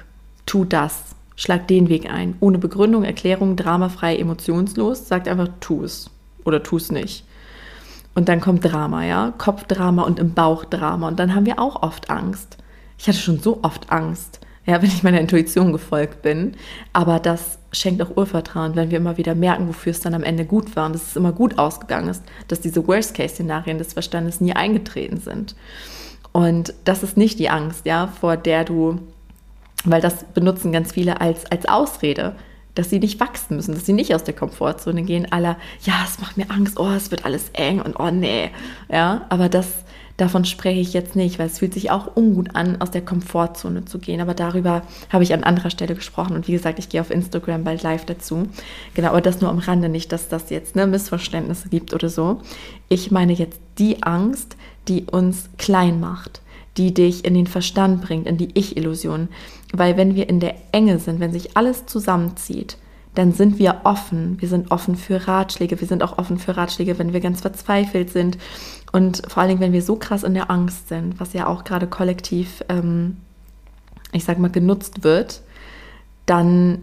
tu 0.45 0.63
das, 0.63 1.15
schlag 1.35 1.67
den 1.67 1.89
Weg 1.89 2.09
ein. 2.09 2.35
Ohne 2.39 2.59
Begründung, 2.59 3.03
Erklärung, 3.03 3.57
dramafrei, 3.57 4.15
emotionslos, 4.15 5.07
sagt 5.07 5.27
einfach, 5.27 5.49
tu 5.59 5.83
es 5.83 6.09
oder 6.45 6.63
tu 6.63 6.77
es 6.77 6.91
nicht. 6.91 7.25
Und 8.15 8.29
dann 8.29 8.41
kommt 8.41 8.63
Drama, 8.63 9.03
ja, 9.05 9.33
Kopfdrama 9.37 10.03
und 10.03 10.19
im 10.19 10.33
Bauch 10.33 10.65
Drama. 10.65 11.07
Und 11.07 11.19
dann 11.19 11.33
haben 11.33 11.45
wir 11.45 11.59
auch 11.59 11.81
oft 11.81 12.09
Angst. 12.09 12.57
Ich 12.97 13.07
hatte 13.07 13.17
schon 13.17 13.39
so 13.39 13.59
oft 13.63 13.91
Angst, 13.91 14.39
ja, 14.65 14.75
wenn 14.81 14.89
ich 14.89 15.03
meiner 15.03 15.19
Intuition 15.19 15.71
gefolgt 15.71 16.21
bin. 16.21 16.55
Aber 16.93 17.19
das 17.19 17.59
schenkt 17.71 18.01
auch 18.01 18.15
Urvertrauen, 18.15 18.75
wenn 18.75 18.91
wir 18.91 18.99
immer 18.99 19.17
wieder 19.17 19.33
merken, 19.33 19.67
wofür 19.67 19.91
es 19.91 19.99
dann 19.99 20.13
am 20.13 20.23
Ende 20.23 20.45
gut 20.45 20.75
war 20.75 20.85
und 20.85 20.93
dass 20.93 21.07
es 21.07 21.15
immer 21.15 21.31
gut 21.31 21.57
ausgegangen 21.57 22.09
ist, 22.09 22.23
dass 22.47 22.61
diese 22.61 22.87
Worst-Case-Szenarien 22.87 23.79
des 23.79 23.93
Verstandes 23.93 24.41
nie 24.41 24.53
eingetreten 24.53 25.17
sind. 25.17 25.55
Und 26.31 26.73
das 26.83 27.03
ist 27.03 27.17
nicht 27.17 27.39
die 27.39 27.49
Angst, 27.49 27.85
ja, 27.85 28.07
vor 28.07 28.37
der 28.37 28.63
du, 28.63 28.99
weil 29.85 30.01
das 30.01 30.23
benutzen 30.23 30.71
ganz 30.71 30.91
viele 30.91 31.19
als, 31.19 31.45
als 31.51 31.67
Ausrede 31.67 32.35
dass 32.75 32.89
sie 32.89 32.99
nicht 32.99 33.19
wachsen 33.19 33.55
müssen, 33.55 33.73
dass 33.73 33.85
sie 33.85 33.93
nicht 33.93 34.15
aus 34.15 34.23
der 34.23 34.33
Komfortzone 34.33 35.03
gehen, 35.03 35.31
aller, 35.31 35.57
ja, 35.83 35.93
es 36.05 36.19
macht 36.19 36.37
mir 36.37 36.49
Angst, 36.49 36.79
oh, 36.79 36.89
es 36.89 37.11
wird 37.11 37.25
alles 37.25 37.49
eng 37.53 37.81
und 37.81 37.99
oh 37.99 38.09
nee. 38.09 38.49
Ja, 38.89 39.25
aber 39.29 39.49
das, 39.49 39.67
davon 40.17 40.45
spreche 40.45 40.79
ich 40.79 40.93
jetzt 40.93 41.15
nicht, 41.15 41.37
weil 41.37 41.47
es 41.47 41.59
fühlt 41.59 41.73
sich 41.73 41.91
auch 41.91 42.15
ungut 42.15 42.55
an, 42.55 42.81
aus 42.81 42.91
der 42.91 43.03
Komfortzone 43.03 43.85
zu 43.85 43.99
gehen. 43.99 44.21
Aber 44.21 44.33
darüber 44.33 44.81
habe 45.09 45.23
ich 45.23 45.33
an 45.33 45.43
anderer 45.43 45.69
Stelle 45.69 45.95
gesprochen. 45.95 46.35
Und 46.35 46.47
wie 46.47 46.53
gesagt, 46.53 46.79
ich 46.79 46.89
gehe 46.89 47.01
auf 47.01 47.11
Instagram 47.11 47.63
bald 47.63 47.83
live 47.83 48.05
dazu. 48.05 48.47
Genau, 48.95 49.09
aber 49.09 49.21
das 49.21 49.41
nur 49.41 49.49
am 49.49 49.59
Rande, 49.59 49.89
nicht, 49.89 50.11
dass 50.11 50.29
das 50.29 50.49
jetzt 50.49 50.75
ne, 50.75 50.87
Missverständnisse 50.87 51.69
gibt 51.69 51.93
oder 51.93 52.09
so. 52.09 52.41
Ich 52.89 53.11
meine 53.11 53.33
jetzt 53.33 53.59
die 53.77 54.03
Angst, 54.03 54.57
die 54.87 55.05
uns 55.05 55.49
klein 55.57 55.99
macht 55.99 56.41
die 56.77 56.93
dich 56.93 57.25
in 57.25 57.33
den 57.33 57.47
Verstand 57.47 58.01
bringt, 58.01 58.27
in 58.27 58.37
die 58.37 58.49
Ich-Illusion. 58.53 59.29
Weil 59.73 59.97
wenn 59.97 60.15
wir 60.15 60.29
in 60.29 60.39
der 60.39 60.55
Enge 60.71 60.99
sind, 60.99 61.19
wenn 61.19 61.33
sich 61.33 61.57
alles 61.57 61.87
zusammenzieht, 61.87 62.77
dann 63.15 63.31
sind 63.31 63.59
wir 63.59 63.81
offen. 63.83 64.39
Wir 64.39 64.47
sind 64.47 64.71
offen 64.71 64.95
für 64.95 65.27
Ratschläge. 65.27 65.79
Wir 65.81 65.87
sind 65.87 66.03
auch 66.03 66.17
offen 66.17 66.39
für 66.39 66.55
Ratschläge, 66.55 66.97
wenn 66.97 67.11
wir 67.11 67.19
ganz 67.19 67.41
verzweifelt 67.41 68.11
sind. 68.11 68.37
Und 68.91 69.23
vor 69.27 69.41
allen 69.41 69.49
Dingen, 69.49 69.61
wenn 69.61 69.73
wir 69.73 69.81
so 69.81 69.95
krass 69.95 70.23
in 70.23 70.35
der 70.35 70.49
Angst 70.49 70.89
sind, 70.89 71.19
was 71.19 71.33
ja 71.33 71.47
auch 71.47 71.63
gerade 71.63 71.87
kollektiv, 71.87 72.63
ähm, 72.69 73.17
ich 74.11 74.23
sag 74.23 74.39
mal, 74.39 74.49
genutzt 74.51 75.03
wird, 75.03 75.41
dann 76.25 76.79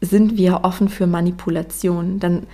sind 0.00 0.36
wir 0.36 0.60
offen 0.62 0.88
für 0.88 1.08
Manipulation. 1.08 2.20
Dann 2.20 2.46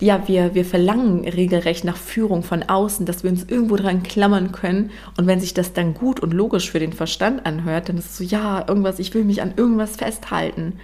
ja, 0.00 0.26
wir, 0.28 0.54
wir 0.54 0.64
verlangen 0.64 1.28
regelrecht 1.28 1.84
nach 1.84 1.96
Führung 1.96 2.42
von 2.42 2.62
außen, 2.62 3.04
dass 3.04 3.24
wir 3.24 3.30
uns 3.30 3.44
irgendwo 3.44 3.76
dran 3.76 4.02
klammern 4.02 4.52
können. 4.52 4.90
Und 5.16 5.26
wenn 5.26 5.40
sich 5.40 5.54
das 5.54 5.72
dann 5.72 5.94
gut 5.94 6.20
und 6.20 6.32
logisch 6.32 6.70
für 6.70 6.78
den 6.78 6.92
Verstand 6.92 7.44
anhört, 7.46 7.88
dann 7.88 7.98
ist 7.98 8.10
es 8.10 8.16
so, 8.18 8.24
ja, 8.24 8.64
irgendwas, 8.66 8.98
ich 8.98 9.12
will 9.14 9.24
mich 9.24 9.42
an 9.42 9.54
irgendwas 9.56 9.96
festhalten. 9.96 10.74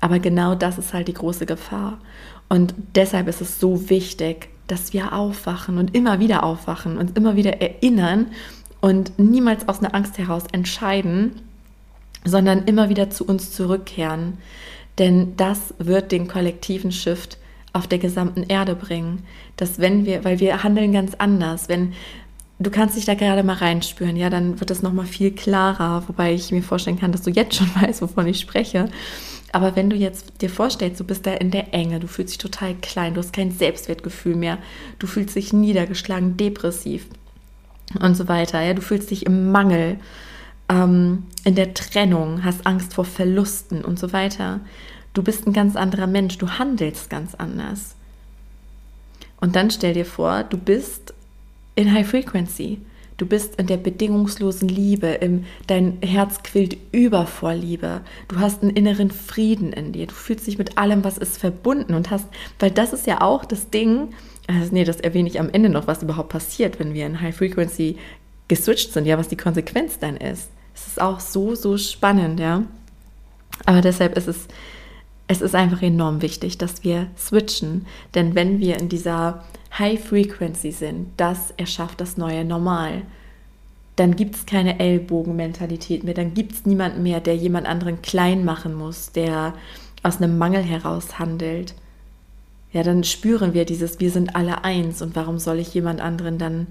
Aber 0.00 0.18
genau 0.18 0.54
das 0.54 0.78
ist 0.78 0.94
halt 0.94 1.08
die 1.08 1.14
große 1.14 1.46
Gefahr. 1.46 1.98
Und 2.48 2.74
deshalb 2.94 3.28
ist 3.28 3.40
es 3.40 3.60
so 3.60 3.90
wichtig, 3.90 4.48
dass 4.66 4.92
wir 4.92 5.12
aufwachen 5.12 5.78
und 5.78 5.94
immer 5.94 6.18
wieder 6.20 6.42
aufwachen 6.42 6.96
und 6.96 7.16
immer 7.16 7.36
wieder 7.36 7.60
erinnern 7.60 8.26
und 8.80 9.18
niemals 9.18 9.68
aus 9.68 9.80
einer 9.80 9.94
Angst 9.94 10.16
heraus 10.16 10.44
entscheiden, 10.52 11.32
sondern 12.24 12.64
immer 12.64 12.88
wieder 12.88 13.10
zu 13.10 13.24
uns 13.24 13.52
zurückkehren. 13.52 14.38
Denn 14.98 15.36
das 15.36 15.74
wird 15.78 16.12
den 16.12 16.28
kollektiven 16.28 16.92
Shift 16.92 17.38
auf 17.72 17.86
der 17.86 17.98
gesamten 17.98 18.42
Erde 18.44 18.74
bringen. 18.74 19.24
Dass 19.56 19.78
wenn 19.78 20.06
wir, 20.06 20.24
weil 20.24 20.40
wir 20.40 20.62
handeln 20.62 20.92
ganz 20.92 21.14
anders, 21.14 21.68
wenn 21.68 21.92
du 22.60 22.70
kannst 22.70 22.96
dich 22.96 23.06
da 23.06 23.14
gerade 23.14 23.42
mal 23.42 23.56
reinspüren, 23.56 24.16
ja, 24.16 24.30
dann 24.30 24.60
wird 24.60 24.70
das 24.70 24.82
nochmal 24.82 25.06
viel 25.06 25.32
klarer, 25.32 26.04
wobei 26.06 26.34
ich 26.34 26.52
mir 26.52 26.62
vorstellen 26.62 27.00
kann, 27.00 27.10
dass 27.10 27.22
du 27.22 27.30
jetzt 27.30 27.56
schon 27.56 27.70
weißt, 27.80 28.02
wovon 28.02 28.26
ich 28.26 28.38
spreche. 28.38 28.88
Aber 29.52 29.74
wenn 29.74 29.90
du 29.90 29.96
jetzt 29.96 30.40
dir 30.42 30.50
vorstellst, 30.50 31.00
du 31.00 31.04
bist 31.04 31.26
da 31.26 31.34
in 31.34 31.50
der 31.50 31.74
Enge, 31.74 31.98
du 31.98 32.06
fühlst 32.06 32.34
dich 32.34 32.38
total 32.38 32.74
klein, 32.74 33.14
du 33.14 33.20
hast 33.20 33.32
kein 33.32 33.50
Selbstwertgefühl 33.50 34.36
mehr, 34.36 34.58
du 35.00 35.08
fühlst 35.08 35.34
dich 35.34 35.52
niedergeschlagen, 35.52 36.36
depressiv 36.36 37.06
und 38.00 38.14
so 38.14 38.28
weiter, 38.28 38.60
ja, 38.60 38.74
du 38.74 38.82
fühlst 38.82 39.10
dich 39.10 39.26
im 39.26 39.50
Mangel, 39.50 39.98
ähm, 40.68 41.24
in 41.42 41.56
der 41.56 41.74
Trennung, 41.74 42.44
hast 42.44 42.64
Angst 42.64 42.94
vor 42.94 43.04
Verlusten 43.04 43.84
und 43.84 43.98
so 43.98 44.12
weiter, 44.12 44.60
Du 45.14 45.22
bist 45.22 45.46
ein 45.46 45.52
ganz 45.52 45.76
anderer 45.76 46.06
Mensch, 46.06 46.38
du 46.38 46.48
handelst 46.50 47.10
ganz 47.10 47.34
anders. 47.34 47.94
Und 49.40 49.56
dann 49.56 49.70
stell 49.70 49.94
dir 49.94 50.04
vor, 50.04 50.44
du 50.44 50.56
bist 50.56 51.14
in 51.74 51.92
High 51.92 52.08
Frequency. 52.08 52.80
Du 53.16 53.26
bist 53.26 53.56
in 53.56 53.66
der 53.66 53.76
bedingungslosen 53.76 54.68
Liebe, 54.68 55.08
im, 55.08 55.44
dein 55.66 55.98
Herz 56.00 56.42
quillt 56.42 56.78
über 56.90 57.26
vor 57.26 57.52
Liebe. 57.52 58.00
Du 58.28 58.38
hast 58.38 58.62
einen 58.62 58.70
inneren 58.70 59.10
Frieden 59.10 59.74
in 59.74 59.92
dir. 59.92 60.06
Du 60.06 60.14
fühlst 60.14 60.46
dich 60.46 60.56
mit 60.56 60.78
allem, 60.78 61.04
was 61.04 61.18
ist, 61.18 61.36
verbunden 61.36 61.92
und 61.92 62.10
hast, 62.10 62.26
weil 62.58 62.70
das 62.70 62.94
ist 62.94 63.06
ja 63.06 63.20
auch 63.20 63.44
das 63.44 63.68
Ding, 63.68 64.14
also 64.46 64.72
nee, 64.72 64.84
das 64.84 65.00
erwähne 65.00 65.28
ich 65.28 65.38
am 65.38 65.50
Ende 65.50 65.68
noch, 65.68 65.86
was 65.86 66.02
überhaupt 66.02 66.30
passiert, 66.30 66.80
wenn 66.80 66.94
wir 66.94 67.04
in 67.04 67.20
High 67.20 67.36
Frequency 67.36 67.98
geswitcht 68.48 68.94
sind, 68.94 69.04
ja, 69.04 69.18
was 69.18 69.28
die 69.28 69.36
Konsequenz 69.36 69.98
dann 69.98 70.16
ist. 70.16 70.48
Es 70.74 70.86
ist 70.86 71.00
auch 71.00 71.20
so, 71.20 71.54
so 71.54 71.76
spannend, 71.76 72.40
ja. 72.40 72.64
Aber 73.66 73.82
deshalb 73.82 74.16
ist 74.16 74.28
es 74.28 74.48
es 75.30 75.40
ist 75.40 75.54
einfach 75.54 75.80
enorm 75.80 76.22
wichtig, 76.22 76.58
dass 76.58 76.82
wir 76.82 77.06
switchen. 77.16 77.86
Denn 78.16 78.34
wenn 78.34 78.58
wir 78.58 78.80
in 78.80 78.88
dieser 78.88 79.44
High 79.78 80.04
Frequency 80.04 80.72
sind, 80.72 81.06
das 81.18 81.52
erschafft 81.56 82.00
das 82.00 82.16
neue 82.16 82.44
Normal. 82.44 83.02
Dann 83.94 84.16
gibt 84.16 84.34
es 84.34 84.44
keine 84.44 84.80
Ellbogenmentalität 84.80 86.02
mehr, 86.02 86.14
dann 86.14 86.34
gibt 86.34 86.52
es 86.52 86.66
niemanden 86.66 87.04
mehr, 87.04 87.20
der 87.20 87.36
jemand 87.36 87.68
anderen 87.68 88.02
klein 88.02 88.44
machen 88.44 88.74
muss, 88.74 89.12
der 89.12 89.54
aus 90.02 90.16
einem 90.16 90.36
Mangel 90.36 90.64
heraus 90.64 91.20
handelt. 91.20 91.74
Ja, 92.72 92.82
dann 92.82 93.04
spüren 93.04 93.54
wir 93.54 93.64
dieses, 93.64 94.00
wir 94.00 94.10
sind 94.10 94.34
alle 94.34 94.64
eins 94.64 95.00
und 95.00 95.14
warum 95.14 95.38
soll 95.38 95.60
ich 95.60 95.72
jemand 95.72 96.00
anderen 96.00 96.38
dann 96.38 96.66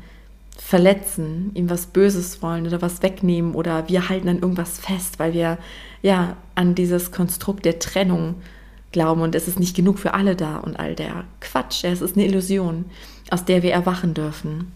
verletzen, 0.60 1.52
ihm 1.56 1.70
was 1.70 1.88
Böses 1.88 2.42
wollen 2.42 2.68
oder 2.68 2.82
was 2.82 3.02
wegnehmen 3.02 3.56
oder 3.56 3.88
wir 3.88 4.10
halten 4.10 4.30
an 4.30 4.40
irgendwas 4.40 4.78
fest, 4.78 5.18
weil 5.18 5.34
wir 5.34 5.58
ja 6.02 6.36
an 6.56 6.76
dieses 6.76 7.12
Konstrukt 7.12 7.66
der 7.66 7.80
Trennung 7.80 8.36
glauben 8.92 9.22
und 9.22 9.36
es 9.36 9.48
ist 9.48 9.60
nicht 9.60 9.76
genug 9.76 10.00
für 10.00 10.14
alle 10.14 10.36
da 10.36 10.58
und 10.58 10.80
all 10.80 10.96
der 10.96 11.24
Quatsch. 11.40 11.84
Es 11.84 12.02
ist 12.02 12.16
eine 12.16 12.26
Illusion, 12.26 12.86
aus 13.30 13.46
der 13.46 13.64
wir 13.64 13.72
erwachen 13.72 14.14
dürfen. 14.14 14.72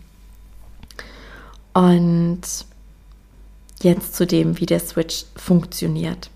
Und 1.74 2.42
jetzt 3.82 4.16
zu 4.16 4.25
dem, 4.25 4.60
wie 4.60 4.66
der 4.66 4.80
Switch 4.80 5.25
funktioniert. 5.36 6.30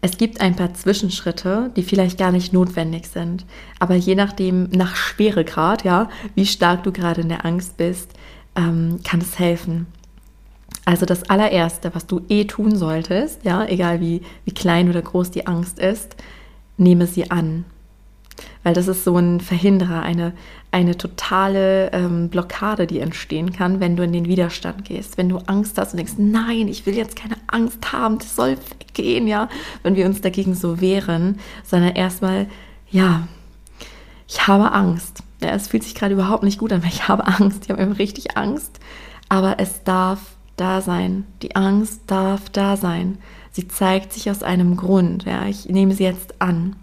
Es 0.00 0.18
gibt 0.18 0.40
ein 0.40 0.54
paar 0.54 0.74
Zwischenschritte, 0.74 1.72
die 1.74 1.82
vielleicht 1.82 2.18
gar 2.18 2.30
nicht 2.30 2.52
notwendig 2.52 3.06
sind, 3.08 3.44
aber 3.80 3.96
je 3.96 4.14
nachdem, 4.14 4.68
nach 4.70 4.94
Schweregrad, 4.94 5.84
ja, 5.84 6.08
wie 6.36 6.46
stark 6.46 6.84
du 6.84 6.92
gerade 6.92 7.22
in 7.22 7.28
der 7.28 7.44
Angst 7.44 7.76
bist, 7.76 8.12
ähm, 8.58 8.98
kann 9.04 9.20
es 9.20 9.38
helfen. 9.38 9.86
Also 10.84 11.06
das 11.06 11.30
allererste, 11.30 11.94
was 11.94 12.06
du 12.06 12.22
eh 12.28 12.44
tun 12.44 12.76
solltest, 12.76 13.44
ja, 13.44 13.64
egal 13.64 14.00
wie, 14.00 14.22
wie 14.44 14.52
klein 14.52 14.90
oder 14.90 15.00
groß 15.00 15.30
die 15.30 15.46
Angst 15.46 15.78
ist, 15.78 16.16
nehme 16.76 17.06
sie 17.06 17.30
an. 17.30 17.64
Weil 18.62 18.74
das 18.74 18.88
ist 18.88 19.04
so 19.04 19.16
ein 19.16 19.40
Verhinderer, 19.40 20.02
eine, 20.02 20.32
eine 20.70 20.96
totale 20.96 21.92
ähm, 21.92 22.28
Blockade, 22.28 22.86
die 22.86 23.00
entstehen 23.00 23.52
kann, 23.52 23.80
wenn 23.80 23.96
du 23.96 24.04
in 24.04 24.12
den 24.12 24.26
Widerstand 24.26 24.84
gehst. 24.84 25.18
Wenn 25.18 25.28
du 25.28 25.38
Angst 25.38 25.78
hast 25.78 25.92
und 25.92 25.98
denkst, 25.98 26.14
nein, 26.18 26.68
ich 26.68 26.86
will 26.86 26.96
jetzt 26.96 27.16
keine 27.16 27.36
Angst 27.46 27.92
haben, 27.92 28.18
das 28.18 28.36
soll 28.36 28.56
weggehen, 28.78 29.26
ja. 29.26 29.48
Wenn 29.82 29.96
wir 29.96 30.06
uns 30.06 30.20
dagegen 30.20 30.54
so 30.54 30.80
wehren, 30.80 31.38
sondern 31.64 31.94
erstmal, 31.96 32.46
ja, 32.90 33.26
ich 34.26 34.46
habe 34.46 34.72
Angst. 34.72 35.22
Ja, 35.40 35.50
es 35.50 35.68
fühlt 35.68 35.84
sich 35.84 35.94
gerade 35.94 36.14
überhaupt 36.14 36.42
nicht 36.42 36.58
gut 36.58 36.72
an, 36.72 36.82
weil 36.82 36.90
ich 36.90 37.08
habe 37.08 37.26
Angst. 37.26 37.64
Ich 37.64 37.70
habe 37.70 37.82
immer 37.82 37.98
richtig 37.98 38.36
Angst. 38.36 38.80
Aber 39.28 39.58
es 39.58 39.84
darf 39.84 40.20
da 40.56 40.80
sein. 40.80 41.24
Die 41.42 41.54
Angst 41.56 42.02
darf 42.06 42.50
da 42.50 42.76
sein. 42.76 43.18
Sie 43.52 43.68
zeigt 43.68 44.12
sich 44.12 44.30
aus 44.30 44.42
einem 44.42 44.76
Grund. 44.76 45.24
Ja, 45.24 45.46
ich 45.46 45.68
nehme 45.68 45.94
sie 45.94 46.04
jetzt 46.04 46.40
an. 46.40 46.76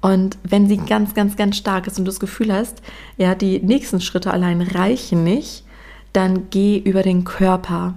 Und 0.00 0.38
wenn 0.44 0.68
sie 0.68 0.76
ganz, 0.76 1.14
ganz, 1.14 1.36
ganz 1.36 1.56
stark 1.56 1.86
ist 1.86 1.98
und 1.98 2.04
du 2.04 2.10
das 2.10 2.20
Gefühl 2.20 2.52
hast, 2.52 2.82
ja, 3.16 3.34
die 3.34 3.60
nächsten 3.60 4.00
Schritte 4.00 4.32
allein 4.32 4.60
reichen 4.60 5.24
nicht, 5.24 5.64
dann 6.12 6.48
geh 6.50 6.78
über 6.78 7.02
den 7.02 7.24
Körper, 7.24 7.94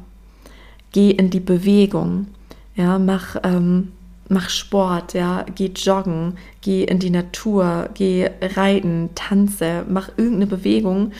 geh 0.92 1.12
in 1.12 1.30
die 1.30 1.40
Bewegung, 1.40 2.28
ja, 2.76 2.98
mach, 2.98 3.36
ähm, 3.44 3.92
mach 4.30 4.50
Sport, 4.50 5.14
ja, 5.16 5.44
geh 5.56 5.72
joggen, 5.76 6.38
geh 6.62 6.84
in 6.84 7.00
die 7.00 7.10
Natur, 7.10 7.90
geh 7.96 8.30
reiten, 8.42 9.10
tanze, 9.16 9.86
mach 9.90 10.10
irgendeine 10.10 10.48
Bewegung, 10.48 11.12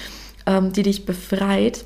ähm, 0.46 0.72
die 0.72 0.84
dich 0.84 1.06
befreit. 1.06 1.84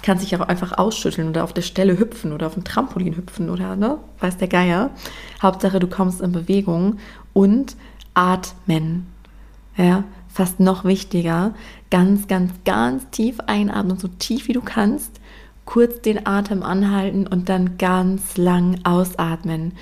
Kannst 0.00 0.24
dich 0.24 0.36
auch 0.36 0.46
einfach 0.46 0.78
ausschütteln 0.78 1.28
oder 1.28 1.42
auf 1.42 1.52
der 1.52 1.62
Stelle 1.62 1.98
hüpfen 1.98 2.32
oder 2.32 2.46
auf 2.46 2.54
dem 2.54 2.62
Trampolin 2.62 3.16
hüpfen 3.16 3.50
oder, 3.50 3.74
ne, 3.74 3.98
weiß 4.20 4.36
der 4.36 4.46
Geier. 4.46 4.90
Hauptsache, 5.42 5.80
du 5.80 5.88
kommst 5.88 6.20
in 6.20 6.30
Bewegung 6.30 6.98
und 7.32 7.76
atmen. 8.14 9.08
Ja, 9.76 10.04
fast 10.28 10.60
noch 10.60 10.84
wichtiger, 10.84 11.54
ganz, 11.90 12.28
ganz, 12.28 12.52
ganz 12.64 13.10
tief 13.10 13.40
einatmen, 13.46 13.98
so 13.98 14.06
tief 14.06 14.46
wie 14.46 14.52
du 14.52 14.60
kannst, 14.60 15.20
kurz 15.64 16.00
den 16.00 16.26
Atem 16.26 16.62
anhalten 16.62 17.26
und 17.26 17.48
dann 17.48 17.76
ganz 17.76 18.36
lang 18.36 18.78
ausatmen 18.84 19.72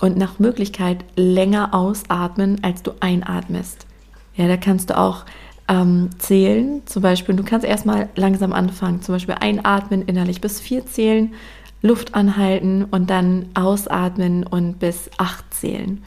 und 0.00 0.16
nach 0.16 0.38
Möglichkeit 0.38 1.04
länger 1.16 1.74
ausatmen, 1.74 2.58
als 2.62 2.82
du 2.82 2.92
einatmest. 3.00 3.86
Ja, 4.34 4.48
da 4.48 4.56
kannst 4.56 4.90
du 4.90 4.98
auch 4.98 5.24
ähm, 5.68 6.10
zählen. 6.18 6.82
Zum 6.86 7.02
Beispiel, 7.02 7.36
du 7.36 7.44
kannst 7.44 7.66
erstmal 7.66 8.08
langsam 8.16 8.52
anfangen. 8.52 9.02
Zum 9.02 9.14
Beispiel 9.14 9.36
einatmen, 9.38 10.02
innerlich 10.02 10.40
bis 10.40 10.60
vier 10.60 10.86
zählen, 10.86 11.34
Luft 11.82 12.14
anhalten 12.14 12.84
und 12.84 13.10
dann 13.10 13.46
ausatmen 13.54 14.46
und 14.46 14.78
bis 14.78 15.10
acht 15.18 15.52
zählen. 15.52 16.02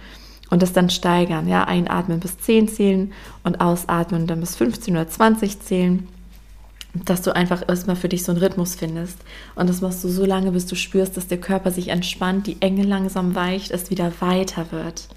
Und 0.50 0.62
das 0.62 0.74
dann 0.74 0.90
steigern. 0.90 1.48
Ja, 1.48 1.64
einatmen 1.64 2.20
bis 2.20 2.38
zehn 2.38 2.68
zählen 2.68 3.12
und 3.44 3.62
ausatmen 3.62 4.28
dann 4.28 4.40
bis 4.40 4.56
15 4.56 4.96
oder 4.96 5.08
20 5.08 5.62
zählen 5.62 6.08
dass 6.94 7.24
du 7.24 7.36
einfach 7.36 7.64
erstmal 7.68 7.96
für 7.96 8.10
dich 8.10 8.24
so 8.24 8.32
einen 8.32 8.42
Rhythmus 8.42 8.76
findest. 8.76 9.18
Und 9.56 9.70
das 9.70 9.82
machst 9.82 10.04
du 10.04 10.10
so 10.10 10.26
lange, 10.26 10.52
bis 10.52 10.68
du 10.68 10.76
spürst, 10.76 11.18
dass 11.18 11.28
der 11.28 11.40
Körper 11.40 11.72
sich 11.72 11.88
entspannt, 11.88 12.46
die 12.46 12.62
Enge 12.62 12.84
langsam 12.84 13.34
weicht, 13.36 13.72
es 13.72 13.90
wieder 13.90 14.12
weiter 14.20 14.72
wird. 14.72 15.08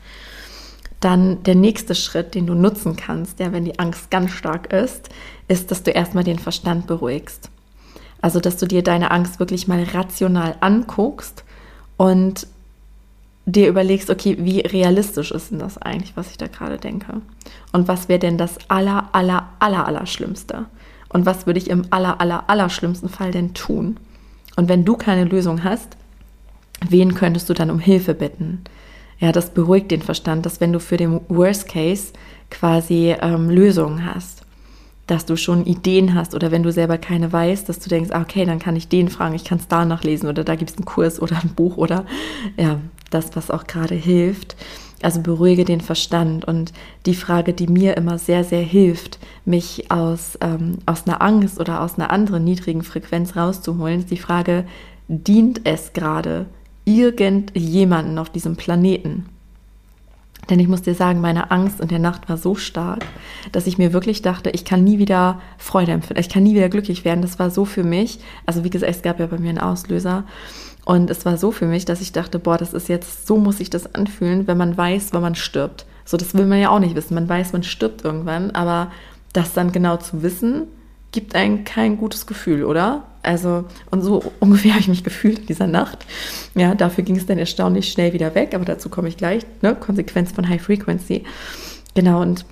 Dann 1.01 1.43
der 1.43 1.55
nächste 1.55 1.95
Schritt, 1.95 2.35
den 2.35 2.47
du 2.47 2.55
nutzen 2.55 2.97
kannst, 2.97 3.39
ja, 3.41 3.53
wenn 3.53 3.67
die 3.67 3.79
Angst 3.79 4.11
ganz 4.11 4.33
stark 4.33 4.73
ist, 4.73 5.11
ist, 5.49 5.71
dass 5.71 5.83
du 5.83 5.91
erstmal 5.91 6.25
den 6.25 6.39
Verstand 6.39 6.87
beruhigst. 6.87 7.51
Also, 8.23 8.41
dass 8.41 8.57
du 8.57 8.67
dir 8.67 8.83
deine 8.83 9.11
Angst 9.11 9.39
wirklich 9.39 9.69
mal 9.69 9.83
rational 9.83 10.57
anguckst 10.61 11.45
und 11.99 12.47
dir 13.45 13.69
überlegst, 13.69 14.09
okay, 14.11 14.37
wie 14.41 14.61
realistisch 14.61 15.31
ist 15.31 15.51
denn 15.51 15.59
das 15.59 15.79
eigentlich, 15.79 16.17
was 16.17 16.31
ich 16.31 16.39
da 16.39 16.47
gerade 16.47 16.79
denke? 16.79 17.21
Und 17.73 17.87
was 17.87 18.09
wäre 18.09 18.19
denn 18.19 18.39
das 18.39 18.59
aller, 18.69 19.11
aller, 19.13 19.51
aller, 19.61 19.87
aller 19.87 20.07
Schlimmste? 20.07 20.67
Und 21.17 21.25
was 21.25 21.47
würde 21.47 21.59
ich 21.59 21.71
im 21.71 21.87
aller, 21.89 22.21
aller, 22.21 22.51
aller 22.51 22.69
schlimmsten 22.69 23.09
Fall 23.09 23.31
denn 23.31 23.55
tun? 23.55 23.97
Und 24.55 24.69
wenn 24.69 24.85
du 24.85 24.99
keine 24.99 25.25
Lösung 25.25 25.65
hast, 25.65 25.97
wen 26.87 27.15
könntest 27.15 27.49
du 27.49 27.55
dann 27.55 27.71
um 27.71 27.79
Hilfe 27.79 28.13
bitten? 28.13 28.65
Ja, 29.19 29.33
das 29.33 29.55
beruhigt 29.55 29.91
den 29.91 30.03
Verstand, 30.03 30.45
dass 30.45 30.61
wenn 30.61 30.75
du 30.75 30.79
für 30.79 30.99
den 30.99 31.23
Worst 31.29 31.71
Case 31.71 32.13
quasi 32.51 33.17
ähm, 33.19 33.49
Lösungen 33.49 34.05
hast, 34.05 34.43
dass 35.07 35.25
du 35.25 35.37
schon 35.37 35.65
Ideen 35.65 36.15
hast 36.15 36.35
oder 36.35 36.51
wenn 36.51 36.63
du 36.63 36.71
selber 36.71 36.99
keine 36.99 37.33
weißt, 37.33 37.67
dass 37.67 37.79
du 37.79 37.89
denkst, 37.89 38.11
ah, 38.13 38.21
okay, 38.21 38.45
dann 38.45 38.59
kann 38.59 38.77
ich 38.77 38.89
den 38.89 39.09
fragen, 39.09 39.35
ich 39.35 39.45
kann 39.45 39.57
es 39.57 39.69
da 39.69 39.87
nachlesen 39.87 40.29
oder 40.29 40.45
da 40.45 40.55
gibt 40.55 40.73
es 40.73 40.77
einen 40.77 40.85
Kurs 40.85 41.19
oder 41.19 41.41
ein 41.43 41.55
Buch 41.55 41.79
oder 41.79 42.05
ja, 42.59 42.79
das, 43.09 43.35
was 43.37 43.51
auch 43.51 43.67
gerade 43.67 43.95
hilft. 43.95 44.55
Also 45.03 45.21
beruhige 45.21 45.65
den 45.65 45.81
Verstand. 45.81 46.45
Und 46.45 46.73
die 47.05 47.15
Frage, 47.15 47.53
die 47.53 47.67
mir 47.67 47.97
immer 47.97 48.19
sehr, 48.19 48.45
sehr 48.45 48.63
hilft, 48.63 49.19
mich 49.45 49.91
aus, 49.91 50.39
ähm, 50.41 50.79
aus 50.87 51.07
einer 51.07 51.23
Angst 51.23 51.61
oder 51.61 51.83
aus 51.83 51.99
einer 51.99 52.11
anderen 52.11 52.45
niedrigen 52.45 52.83
Frequenz 52.83 53.37
rauszuholen, 53.37 54.01
ist 54.01 54.11
die 54.11 54.17
Frage, 54.17 54.65
dient 55.09 55.61
es 55.65 55.93
gerade 55.93 56.47
irgendjemanden 56.85 58.19
auf 58.19 58.31
diesem 58.31 58.57
Planeten? 58.57 59.27
Denn 60.49 60.61
ich 60.61 60.69
muss 60.69 60.83
dir 60.83 60.95
sagen, 60.95 61.21
meine 61.21 61.51
Angst 61.51 61.81
in 61.81 61.89
der 61.89 61.99
Nacht 61.99 62.29
war 62.29 62.37
so 62.37 62.55
stark, 62.55 63.05
dass 63.51 63.67
ich 63.67 63.79
mir 63.79 63.93
wirklich 63.93 64.23
dachte, 64.23 64.51
ich 64.51 64.65
kann 64.65 64.85
nie 64.85 64.99
wieder 64.99 65.41
Freude 65.59 65.93
empfinden, 65.93 66.21
ich 66.21 66.29
kann 66.29 66.45
nie 66.45 66.55
wieder 66.55 66.69
glücklich 66.69 67.05
werden. 67.05 67.23
Das 67.23 67.39
war 67.39 67.51
so 67.51 67.65
für 67.65 67.83
mich. 67.83 68.21
Also 68.47 68.63
wie 68.63 68.71
gesagt, 68.71 68.91
es 68.91 69.03
gab 69.03 69.19
ja 69.19 69.27
bei 69.27 69.39
mir 69.39 69.49
einen 69.49 69.59
Auslöser. 69.59 70.25
Und 70.87 71.11
es 71.11 71.27
war 71.27 71.37
so 71.37 71.51
für 71.51 71.67
mich, 71.67 71.85
dass 71.85 72.01
ich 72.01 72.13
dachte, 72.13 72.39
boah, 72.39 72.57
das 72.57 72.73
ist 72.73 72.89
jetzt, 72.89 73.27
so 73.27 73.39
muss 73.39 73.59
sich 73.59 73.71
das 73.71 73.93
anfühlen, 73.97 74.47
wenn 74.47 74.57
man 74.57 74.77
weiß, 74.77 75.09
wann 75.11 75.21
man 75.21 75.35
stirbt. 75.35 75.85
So, 76.05 76.17
das 76.17 76.33
will 76.33 76.47
man 76.47 76.61
ja 76.61 76.71
auch 76.71 76.79
nicht 76.79 76.95
wissen. 76.95 77.17
Man 77.17 77.29
weiß, 77.29 77.53
man 77.53 77.65
stirbt 77.65 78.05
irgendwann, 78.05 78.53
aber 78.53 78.93
das 79.33 79.53
dann 79.53 79.73
genau 79.73 79.97
zu 79.97 80.23
wissen, 80.23 80.69
gibt 81.11 81.35
einem 81.35 81.65
kein 81.65 81.97
gutes 81.97 82.29
Gefühl, 82.29 82.65
oder? 82.65 83.03
Also, 83.25 83.65
und 83.91 84.03
so 84.03 84.33
ungefähr 84.41 84.75
habe 84.75 84.81
ich 84.81 84.87
mich 84.87 85.03
gefühlt 85.03 85.41
in 85.41 85.47
dieser 85.47 85.67
Nacht. 85.67 86.07
Ja, 86.55 86.77
dafür 86.77 87.03
ging 87.03 87.17
es 87.17 87.27
dann 87.27 87.39
erstaunlich 87.39 87.91
schnell 87.91 88.13
wieder 88.13 88.37
weg, 88.37 88.55
aber 88.55 88.65
dazu 88.65 88.89
komme 88.89 89.09
ich 89.09 89.17
gleich, 89.17 89.45
ne? 89.63 89.75
Konsequenz 89.75 90.31
von 90.31 90.49
High 90.49 90.63
Frequency. 90.63 91.25
Genau, 91.97 92.23
und 92.23 92.45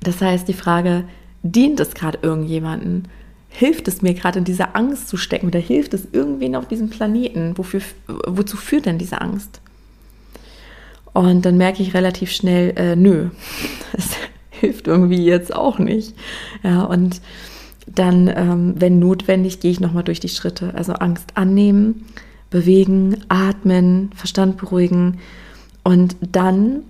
das 0.00 0.22
heißt, 0.22 0.48
die 0.48 0.54
Frage, 0.54 1.04
dient 1.42 1.78
es 1.78 1.92
gerade 1.92 2.20
irgendjemanden? 2.22 3.08
Hilft 3.48 3.88
es 3.88 4.02
mir 4.02 4.14
gerade 4.14 4.38
in 4.38 4.44
dieser 4.44 4.76
Angst 4.76 5.08
zu 5.08 5.16
stecken 5.16 5.48
oder 5.48 5.58
hilft 5.58 5.94
es 5.94 6.08
irgendwen 6.12 6.54
auf 6.54 6.68
diesem 6.68 6.90
Planeten? 6.90 7.56
Wofür, 7.56 7.80
wozu 8.06 8.56
führt 8.56 8.86
denn 8.86 8.98
diese 8.98 9.20
Angst? 9.20 9.60
Und 11.12 11.44
dann 11.44 11.56
merke 11.56 11.82
ich 11.82 11.94
relativ 11.94 12.30
schnell, 12.30 12.74
äh, 12.76 12.94
nö, 12.94 13.30
das 13.92 14.10
hilft 14.50 14.86
irgendwie 14.86 15.24
jetzt 15.24 15.54
auch 15.54 15.78
nicht. 15.78 16.14
Ja, 16.62 16.84
und 16.84 17.20
dann, 17.86 18.28
ähm, 18.28 18.74
wenn 18.76 18.98
notwendig, 18.98 19.60
gehe 19.60 19.70
ich 19.70 19.80
nochmal 19.80 20.04
durch 20.04 20.20
die 20.20 20.28
Schritte. 20.28 20.74
Also 20.74 20.92
Angst 20.92 21.36
annehmen, 21.36 22.06
bewegen, 22.50 23.24
atmen, 23.28 24.10
Verstand 24.14 24.58
beruhigen. 24.58 25.18
Und 25.84 26.16
dann 26.20 26.82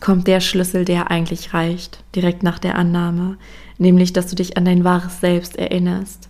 kommt 0.00 0.26
der 0.26 0.40
Schlüssel, 0.40 0.84
der 0.84 1.10
eigentlich 1.10 1.54
reicht, 1.54 2.02
direkt 2.14 2.42
nach 2.42 2.58
der 2.58 2.76
Annahme 2.76 3.36
nämlich 3.80 4.12
dass 4.12 4.28
du 4.28 4.36
dich 4.36 4.56
an 4.56 4.64
dein 4.64 4.84
wahres 4.84 5.20
Selbst 5.20 5.56
erinnerst. 5.56 6.28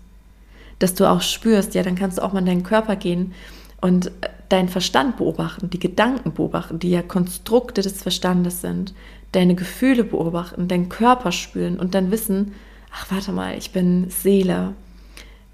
Dass 0.79 0.95
du 0.95 1.11
auch 1.11 1.21
spürst, 1.21 1.75
ja, 1.75 1.83
dann 1.83 1.97
kannst 1.97 2.17
du 2.17 2.23
auch 2.23 2.33
mal 2.33 2.39
in 2.39 2.47
deinen 2.47 2.63
Körper 2.63 2.97
gehen 2.97 3.35
und 3.83 4.07
äh, 4.07 4.31
deinen 4.49 4.69
Verstand 4.69 5.19
beobachten, 5.19 5.69
die 5.69 5.79
Gedanken 5.79 6.33
beobachten, 6.33 6.79
die 6.79 6.91
ja 6.91 7.03
Konstrukte 7.03 7.83
des 7.83 8.03
Verstandes 8.03 8.63
sind, 8.63 8.95
deine 9.33 9.55
Gefühle 9.55 10.05
beobachten, 10.05 10.69
deinen 10.69 10.89
Körper 10.89 11.33
spüren 11.33 11.79
und 11.79 11.95
dann 11.95 12.11
wissen, 12.11 12.53
ach 12.93 13.11
warte 13.11 13.33
mal, 13.33 13.59
ich 13.59 13.73
bin 13.73 14.09
Seele, 14.11 14.75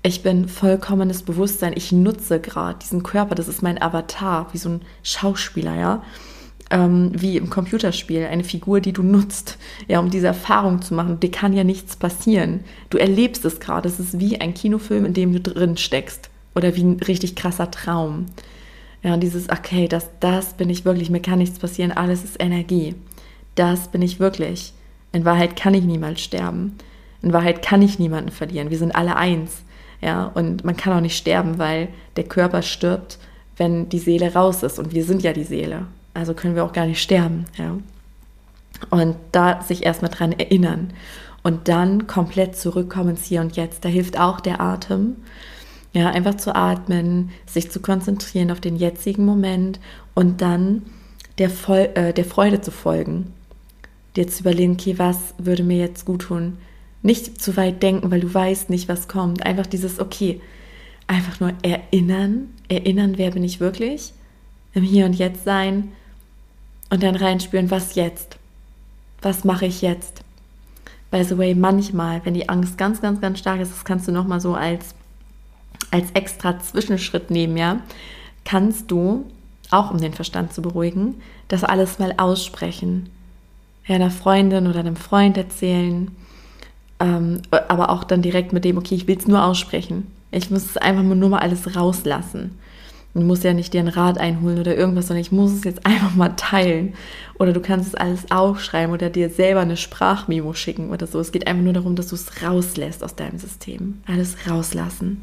ich 0.03 0.23
bin 0.23 0.49
vollkommenes 0.49 1.23
Bewusstsein, 1.23 1.73
ich 1.75 1.93
nutze 1.93 2.41
gerade 2.41 2.79
diesen 2.79 3.03
Körper, 3.03 3.35
das 3.35 3.49
ist 3.49 3.63
mein 3.63 3.81
Avatar, 3.81 4.49
wie 4.53 4.59
so 4.59 4.69
ein 4.69 4.83
Schauspieler, 5.03 5.75
ja 5.75 6.03
ähm, 6.71 7.13
wie 7.15 7.37
im 7.37 7.51
Computerspiel, 7.51 8.25
eine 8.25 8.45
Figur, 8.45 8.81
die 8.81 8.93
du 8.93 9.03
nutzt, 9.03 9.59
ja, 9.87 10.01
um 10.01 10.11
diese 10.11 10.27
Erfahrung 10.27 10.83
zu 10.83 10.95
machen. 10.95 11.21
Dir 11.21 11.31
kann 11.31 11.53
ja 11.53 11.65
nichts 11.65 11.97
passieren. 11.97 12.61
Du 12.91 12.99
erlebst 12.99 13.45
es 13.45 13.61
gerade. 13.61 13.89
Es 13.89 14.01
ist 14.01 14.19
wie 14.19 14.41
ein 14.41 14.55
Kinofilm, 14.55 15.05
in 15.05 15.15
dem 15.15 15.33
du 15.33 15.41
drin 15.41 15.77
steckst. 15.77 16.31
Oder 16.55 16.75
wie 16.75 16.83
ein 16.83 17.01
richtig 17.01 17.37
krasser 17.37 17.71
Traum. 17.71 18.27
Ja, 19.03 19.15
und 19.15 19.23
dieses, 19.23 19.51
okay, 19.51 19.89
das, 19.89 20.09
das 20.21 20.55
bin 20.55 20.71
ich 20.71 20.85
wirklich, 20.85 21.11
mir 21.11 21.21
kann 21.21 21.39
nichts 21.39 21.59
passieren, 21.59 21.93
alles 21.93 22.25
ist 22.25 22.41
Energie. 22.41 22.95
Das 23.55 23.89
bin 23.89 24.03
ich 24.03 24.19
wirklich. 24.19 24.73
In 25.13 25.25
Wahrheit 25.25 25.55
kann 25.55 25.75
ich 25.75 25.85
niemals 25.85 26.21
sterben. 26.21 26.77
In 27.23 27.33
Wahrheit 27.33 27.63
kann 27.63 27.83
ich 27.83 27.99
niemanden 27.99 28.31
verlieren. 28.31 28.71
Wir 28.71 28.79
sind 28.79 28.97
alle 28.97 29.17
eins. 29.17 29.63
Ja, 30.01 30.25
und 30.27 30.65
man 30.65 30.77
kann 30.77 30.93
auch 30.93 31.01
nicht 31.01 31.17
sterben, 31.17 31.59
weil 31.59 31.89
der 32.17 32.25
Körper 32.25 32.63
stirbt, 32.63 33.19
wenn 33.57 33.89
die 33.89 33.99
Seele 33.99 34.35
raus 34.35 34.63
ist. 34.63 34.79
Und 34.79 34.93
wir 34.93 35.05
sind 35.05 35.23
ja 35.23 35.33
die 35.33 35.45
Seele. 35.45 35.87
Also 36.17 36.35
können 36.35 36.55
wir 36.55 36.65
auch 36.65 36.73
gar 36.73 36.87
nicht 36.87 37.03
sterben. 37.03 37.45
Ja. 37.57 37.77
Und 38.91 39.17
da 39.33 39.63
sich 39.63 39.85
erstmal 39.85 40.11
dran 40.11 40.33
erinnern 40.33 40.93
und 41.43 41.69
dann 41.69 42.07
komplett 42.07 42.57
zurückkommen 42.57 43.11
ins 43.11 43.25
Hier 43.25 43.41
und 43.41 43.57
Jetzt. 43.57 43.85
Da 43.85 43.89
hilft 43.89 44.19
auch 44.19 44.41
der 44.41 44.61
Atem. 44.61 45.17
Ja, 45.93 46.11
einfach 46.11 46.35
zu 46.35 46.55
atmen, 46.55 47.31
sich 47.47 47.71
zu 47.71 47.81
konzentrieren 47.81 48.51
auf 48.51 48.61
den 48.61 48.77
jetzigen 48.77 49.25
Moment 49.25 49.81
und 50.15 50.43
dann 50.43 50.83
der, 51.39 51.49
Vol 51.49 51.91
äh, 51.95 52.13
der 52.13 52.25
Freude 52.25 52.61
zu 52.61 52.71
folgen. 52.71 53.33
Dir 54.15 54.29
zu 54.29 54.41
überlegen, 54.41 54.73
okay, 54.73 54.99
was 54.99 55.35
würde 55.39 55.63
mir 55.63 55.79
jetzt 55.79 56.05
gut 56.05 56.23
tun? 56.23 56.59
Nicht 57.03 57.41
zu 57.41 57.57
weit 57.57 57.83
denken, 57.83 58.11
weil 58.11 58.21
du 58.21 58.33
weißt 58.33 58.69
nicht, 58.69 58.89
was 58.89 59.09
kommt. 59.09 59.47
Einfach 59.47 59.67
dieses, 59.67 60.01
okay, 60.01 60.41
einfach 61.07 61.41
nur 61.41 61.53
erinnern, 61.63 62.49
erinnern, 62.69 63.15
wer 63.17 63.31
bin 63.31 63.45
ich 63.45 63.61
wirklich? 63.61 64.13
Im 64.75 64.83
Hier 64.83 65.07
und 65.07 65.15
Jetzt 65.15 65.45
sein 65.45 65.93
und 66.91 67.03
dann 67.03 67.17
reinspüren, 67.17 67.71
was 67.71 67.95
jetzt? 67.95 68.39
Was 69.23 69.45
mache 69.45 69.67
ich 69.67 69.83
jetzt? 69.83 70.23
By 71.11 71.25
the 71.25 71.39
way, 71.39 71.55
manchmal, 71.55 72.21
wenn 72.25 72.35
die 72.35 72.49
Angst 72.49 72.79
ganz, 72.79 73.01
ganz, 73.01 73.21
ganz 73.21 73.39
stark 73.39 73.61
ist, 73.61 73.73
das 73.73 73.85
kannst 73.85 74.09
du 74.09 74.13
nochmal 74.13 74.41
so 74.41 74.55
als, 74.55 74.95
als 75.91 76.11
extra 76.13 76.59
Zwischenschritt 76.59 77.31
nehmen, 77.31 77.57
ja, 77.57 77.81
kannst 78.45 78.91
du, 78.91 79.25
auch 79.71 79.91
um 79.91 79.99
den 79.99 80.15
Verstand 80.15 80.53
zu 80.53 80.63
beruhigen, 80.63 81.17
das 81.49 81.65
alles 81.65 81.99
mal 81.99 82.15
aussprechen. 82.17 83.09
ja, 83.87 83.97
einer 83.97 84.11
Freundin 84.11 84.67
oder 84.67 84.81
einem 84.81 84.97
Freund 84.97 85.37
erzählen, 85.37 86.11
ähm, 86.99 87.43
aber 87.51 87.91
auch 87.91 88.05
dann 88.05 88.23
direkt 88.23 88.53
mit 88.53 88.65
dem, 88.65 88.79
okay, 88.79 88.95
ich 88.95 89.07
will 89.07 89.19
es 89.19 89.29
nur 89.29 89.45
aussprechen. 89.45 90.07
Ich 90.31 90.51
muss 90.51 90.65
es 90.65 90.77
einfach 90.77 91.03
nur 91.03 91.29
mal 91.29 91.39
alles 91.39 91.77
rauslassen. 91.77 92.59
Du 93.21 93.27
musst 93.27 93.45
ja 93.45 93.55
nicht 93.55 93.73
dir 93.73 93.81
einen 93.81 93.89
Rat 93.89 94.19
einholen 94.19 94.59
oder 94.59 94.77
irgendwas, 94.77 95.07
sondern 95.07 95.23
ich 95.23 95.33
muss 95.33 95.53
es 95.53 95.65
jetzt 95.65 95.87
einfach 95.87 96.15
mal 96.15 96.31
teilen. 96.31 96.95
Oder 97.39 97.55
du 97.55 97.61
kannst 97.61 97.89
es 97.89 97.95
alles 97.95 98.31
aufschreiben 98.31 98.93
oder 98.93 99.09
dir 99.09 99.31
selber 99.31 99.61
eine 99.61 99.79
Sprachmemo 99.79 100.53
schicken 100.53 100.91
oder 100.91 101.07
so. 101.07 101.19
Es 101.19 101.33
geht 101.33 101.47
einfach 101.47 101.63
nur 101.63 101.73
darum, 101.73 101.97
dass 101.97 102.09
du 102.09 102.15
es 102.15 102.43
rauslässt 102.43 103.03
aus 103.03 103.15
deinem 103.15 103.39
System. 103.39 104.03
Alles 104.07 104.37
rauslassen. 104.49 105.23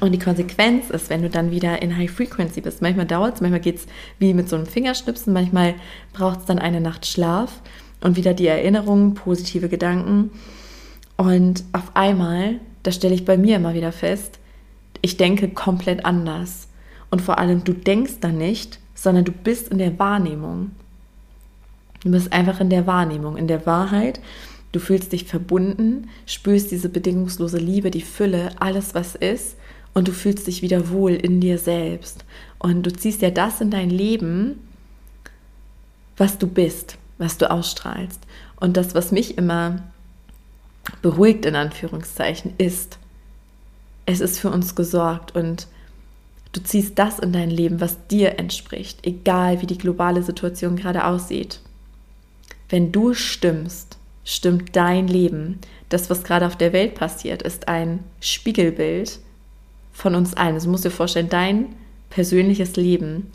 Und 0.00 0.12
die 0.12 0.18
Konsequenz 0.18 0.90
ist, 0.90 1.08
wenn 1.08 1.22
du 1.22 1.30
dann 1.30 1.52
wieder 1.52 1.80
in 1.82 1.96
High 1.96 2.10
Frequency 2.10 2.60
bist. 2.60 2.82
Manchmal 2.82 3.06
dauert 3.06 3.36
es, 3.36 3.40
manchmal 3.40 3.60
geht 3.60 3.76
es 3.76 3.86
wie 4.18 4.34
mit 4.34 4.48
so 4.48 4.56
einem 4.56 4.66
Fingerschnipsen, 4.66 5.32
manchmal 5.32 5.74
braucht 6.12 6.40
es 6.40 6.46
dann 6.46 6.58
eine 6.58 6.80
Nacht 6.80 7.06
Schlaf 7.06 7.60
und 8.00 8.16
wieder 8.16 8.34
die 8.34 8.46
Erinnerungen, 8.46 9.14
positive 9.14 9.68
Gedanken. 9.68 10.30
Und 11.16 11.62
auf 11.72 11.94
einmal, 11.94 12.60
das 12.82 12.96
stelle 12.96 13.14
ich 13.14 13.24
bei 13.24 13.36
mir 13.36 13.56
immer 13.56 13.74
wieder 13.74 13.92
fest, 13.92 14.40
ich 15.04 15.18
denke 15.18 15.50
komplett 15.50 16.06
anders. 16.06 16.66
Und 17.10 17.20
vor 17.20 17.38
allem, 17.38 17.62
du 17.62 17.74
denkst 17.74 18.20
da 18.22 18.28
nicht, 18.28 18.80
sondern 18.94 19.26
du 19.26 19.32
bist 19.32 19.68
in 19.68 19.76
der 19.76 19.98
Wahrnehmung. 19.98 20.70
Du 22.02 22.10
bist 22.10 22.32
einfach 22.32 22.58
in 22.58 22.70
der 22.70 22.86
Wahrnehmung, 22.86 23.36
in 23.36 23.46
der 23.46 23.66
Wahrheit. 23.66 24.18
Du 24.72 24.80
fühlst 24.80 25.12
dich 25.12 25.24
verbunden, 25.24 26.08
spürst 26.24 26.70
diese 26.70 26.88
bedingungslose 26.88 27.58
Liebe, 27.58 27.90
die 27.90 28.00
Fülle, 28.00 28.52
alles, 28.60 28.94
was 28.94 29.14
ist. 29.14 29.58
Und 29.92 30.08
du 30.08 30.12
fühlst 30.12 30.46
dich 30.46 30.62
wieder 30.62 30.88
wohl 30.88 31.12
in 31.12 31.38
dir 31.38 31.58
selbst. 31.58 32.24
Und 32.58 32.84
du 32.84 32.90
ziehst 32.90 33.20
ja 33.20 33.30
das 33.30 33.60
in 33.60 33.70
dein 33.70 33.90
Leben, 33.90 34.58
was 36.16 36.38
du 36.38 36.46
bist, 36.46 36.96
was 37.18 37.36
du 37.36 37.50
ausstrahlst. 37.50 38.22
Und 38.58 38.78
das, 38.78 38.94
was 38.94 39.12
mich 39.12 39.36
immer 39.36 39.82
beruhigt, 41.02 41.44
in 41.44 41.56
Anführungszeichen, 41.56 42.54
ist, 42.56 42.98
es 44.06 44.20
ist 44.20 44.38
für 44.38 44.50
uns 44.50 44.74
gesorgt 44.74 45.34
und 45.34 45.66
du 46.52 46.62
ziehst 46.62 46.98
das 46.98 47.18
in 47.18 47.32
dein 47.32 47.50
Leben, 47.50 47.80
was 47.80 48.06
dir 48.08 48.38
entspricht, 48.38 49.06
egal 49.06 49.60
wie 49.60 49.66
die 49.66 49.78
globale 49.78 50.22
Situation 50.22 50.76
gerade 50.76 51.04
aussieht. 51.04 51.60
Wenn 52.68 52.92
du 52.92 53.14
stimmst, 53.14 53.98
stimmt 54.24 54.74
dein 54.74 55.08
Leben. 55.08 55.58
Das, 55.88 56.10
was 56.10 56.24
gerade 56.24 56.46
auf 56.46 56.56
der 56.56 56.72
Welt 56.72 56.94
passiert, 56.94 57.42
ist 57.42 57.68
ein 57.68 58.00
Spiegelbild 58.20 59.20
von 59.92 60.14
uns 60.14 60.34
allen. 60.34 60.54
Also 60.54 60.70
musst 60.70 60.84
dir 60.84 60.90
vorstellen, 60.90 61.28
dein 61.28 61.76
persönliches 62.10 62.76
Leben 62.76 63.30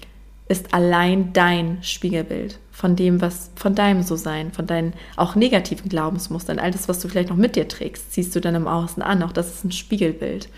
ist 0.49 0.73
allein 0.73 1.31
dein 1.31 1.77
Spiegelbild 1.83 2.59
von 2.71 2.95
dem, 2.95 3.21
was 3.21 3.51
von 3.55 3.75
deinem 3.75 4.01
So-Sein, 4.01 4.51
von 4.51 4.65
deinen 4.65 4.93
auch 5.15 5.35
negativen 5.35 5.89
Glaubensmustern, 5.89 6.59
all 6.59 6.71
das, 6.71 6.89
was 6.89 6.99
du 6.99 7.07
vielleicht 7.07 7.29
noch 7.29 7.38
mit 7.38 7.55
dir 7.55 7.67
trägst, 7.67 8.12
ziehst 8.12 8.35
du 8.35 8.41
dann 8.41 8.55
im 8.55 8.67
Außen 8.67 9.03
an. 9.03 9.21
Auch 9.21 9.31
das 9.31 9.53
ist 9.53 9.63
ein 9.63 9.71
Spiegelbild. 9.71 10.49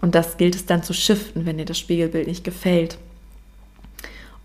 Und 0.00 0.14
das 0.14 0.38
gilt 0.38 0.54
es 0.54 0.64
dann 0.64 0.82
zu 0.82 0.94
shiften, 0.94 1.44
wenn 1.44 1.58
dir 1.58 1.66
das 1.66 1.78
Spiegelbild 1.78 2.26
nicht 2.26 2.44
gefällt. 2.44 2.96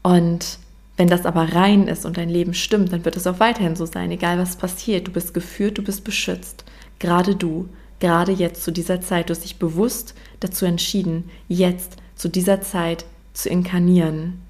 Und 0.03 0.59
wenn 0.97 1.07
das 1.07 1.25
aber 1.25 1.53
rein 1.53 1.87
ist 1.87 2.05
und 2.05 2.17
dein 2.17 2.29
Leben 2.29 2.53
stimmt, 2.53 2.91
dann 2.91 3.05
wird 3.05 3.15
es 3.15 3.27
auch 3.27 3.39
weiterhin 3.39 3.77
so 3.77 3.85
sein, 3.85 4.11
egal 4.11 4.37
was 4.37 4.57
passiert. 4.57 5.07
Du 5.07 5.11
bist 5.11 5.33
geführt, 5.33 5.77
du 5.77 5.83
bist 5.83 6.03
beschützt. 6.03 6.65
Gerade 6.99 7.35
du, 7.35 7.69
gerade 8.01 8.33
jetzt 8.33 8.63
zu 8.63 8.71
dieser 8.71 8.99
Zeit, 8.99 9.29
du 9.29 9.31
hast 9.31 9.45
dich 9.45 9.57
bewusst 9.57 10.15
dazu 10.41 10.65
entschieden, 10.65 11.29
jetzt 11.47 11.95
zu 12.15 12.27
dieser 12.27 12.59
Zeit 12.59 13.05
zu 13.33 13.47
inkarnieren 13.47 14.41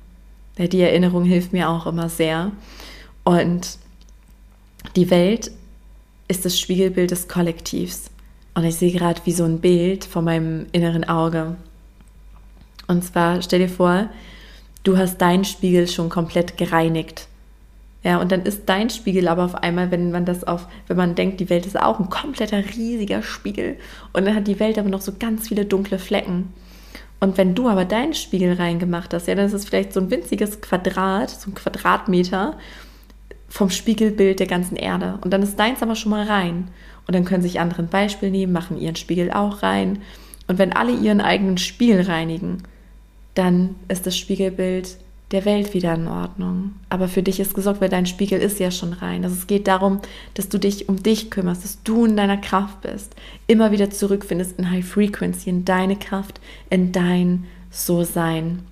die 0.68 0.82
Erinnerung 0.82 1.24
hilft 1.24 1.54
mir 1.54 1.70
auch 1.70 1.88
immer 1.88 2.10
sehr. 2.10 2.52
Und 3.24 3.78
die 4.96 5.10
Welt 5.10 5.52
ist 6.28 6.46
das 6.46 6.60
Spiegelbild 6.60 7.12
des 7.12 7.28
Kollektivs. 7.28 8.12
Und 8.54 8.66
ich 8.66 8.76
sehe 8.76 8.92
gerade 8.92 9.22
wie 9.26 9.32
so 9.32 9.46
ein 9.46 9.60
Bild 9.60 10.06
vor 10.06 10.22
meinem 10.22 10.66
inneren 10.72 11.04
Auge. 11.04 11.56
Und 12.88 13.04
zwar 13.04 13.42
stell 13.42 13.60
dir 13.60 13.70
vor, 13.70 14.10
du 14.84 14.98
hast 14.98 15.20
deinen 15.20 15.46
Spiegel 15.46 15.88
schon 15.88 16.10
komplett 16.10 16.58
gereinigt. 16.58 17.28
Ja, 18.04 18.20
und 18.22 18.32
dann 18.32 18.44
ist 18.44 18.64
dein 18.68 18.90
Spiegel 18.90 19.28
aber 19.28 19.44
auf 19.44 19.56
einmal, 19.56 19.92
wenn 19.92 20.12
man 20.12 20.26
das 20.26 20.46
auf, 20.46 20.68
wenn 20.88 20.96
man 20.96 21.16
denkt, 21.16 21.40
die 21.40 21.50
Welt 21.50 21.66
ist 21.66 21.80
auch 21.80 22.00
ein 22.00 22.10
kompletter 22.10 22.64
riesiger 22.76 23.22
Spiegel 23.22 23.78
und 24.14 24.26
dann 24.26 24.36
hat 24.36 24.48
die 24.48 24.60
Welt 24.60 24.80
aber 24.80 24.90
noch 24.90 25.02
so 25.02 25.14
ganz 25.20 25.50
viele 25.50 25.66
dunkle 25.66 26.00
Flecken. 26.00 26.54
Und 27.20 27.38
wenn 27.38 27.54
du 27.54 27.68
aber 27.68 27.86
deinen 27.86 28.14
Spiegel 28.14 28.54
reingemacht 28.54 29.14
hast, 29.14 29.28
ja, 29.28 29.36
dann 29.36 29.46
ist 29.46 29.54
es 29.54 29.66
vielleicht 29.66 29.94
so 29.94 30.00
ein 30.00 30.10
winziges 30.10 30.62
Quadrat, 30.62 31.30
so 31.30 31.52
ein 31.52 31.56
Quadratmeter 31.56 32.58
vom 33.50 33.70
Spiegelbild 33.70 34.40
der 34.40 34.48
ganzen 34.48 34.78
Erde. 34.78 35.20
Und 35.22 35.32
dann 35.32 35.44
ist 35.44 35.60
deins 35.60 35.82
aber 35.82 35.96
schon 35.96 36.12
mal 36.12 36.26
rein. 36.26 36.70
Und 37.08 37.16
dann 37.16 37.26
können 37.26 37.42
sich 37.42 37.60
andere 37.60 37.82
ein 37.82 37.90
Beispiel 37.90 38.32
nehmen, 38.32 38.54
machen 38.54 38.80
ihren 38.80 38.96
Spiegel 38.96 39.32
auch 39.32 39.64
rein. 39.64 40.00
Und 40.48 40.60
wenn 40.60 40.74
alle 40.74 40.94
ihren 40.94 41.22
eigenen 41.22 41.58
Spiegel 41.58 42.02
reinigen, 42.02 42.64
dann 43.34 43.76
ist 43.88 44.06
das 44.06 44.18
Spiegelbild 44.18 44.98
der 45.32 45.46
Welt 45.46 45.74
wieder 45.74 45.94
in 45.94 46.08
Ordnung. 46.08 46.74
Aber 46.90 47.08
für 47.08 47.22
dich 47.22 47.40
ist 47.40 47.54
gesorgt, 47.54 47.82
weil 47.82 47.90
dein 47.90 48.06
Spiegel 48.06 48.42
ist 48.42 48.60
ja 48.60 48.72
schon 48.72 48.94
rein. 48.94 49.24
Also 49.24 49.36
es 49.36 49.48
geht 49.48 49.68
darum, 49.68 50.02
dass 50.34 50.50
du 50.50 50.58
dich 50.58 50.90
um 50.90 51.02
dich 51.04 51.30
kümmerst, 51.30 51.64
dass 51.64 51.84
du 51.84 52.06
in 52.06 52.18
deiner 52.18 52.38
Kraft 52.38 52.82
bist, 52.82 53.16
immer 53.48 53.72
wieder 53.72 53.92
zurückfindest 53.92 54.58
in 54.58 54.72
High 54.72 54.86
Frequency, 54.86 55.50
in 55.50 55.66
deine 55.66 55.98
Kraft, 55.98 56.42
in 56.70 56.92
dein 56.92 57.46
So-Sein. 57.70 58.64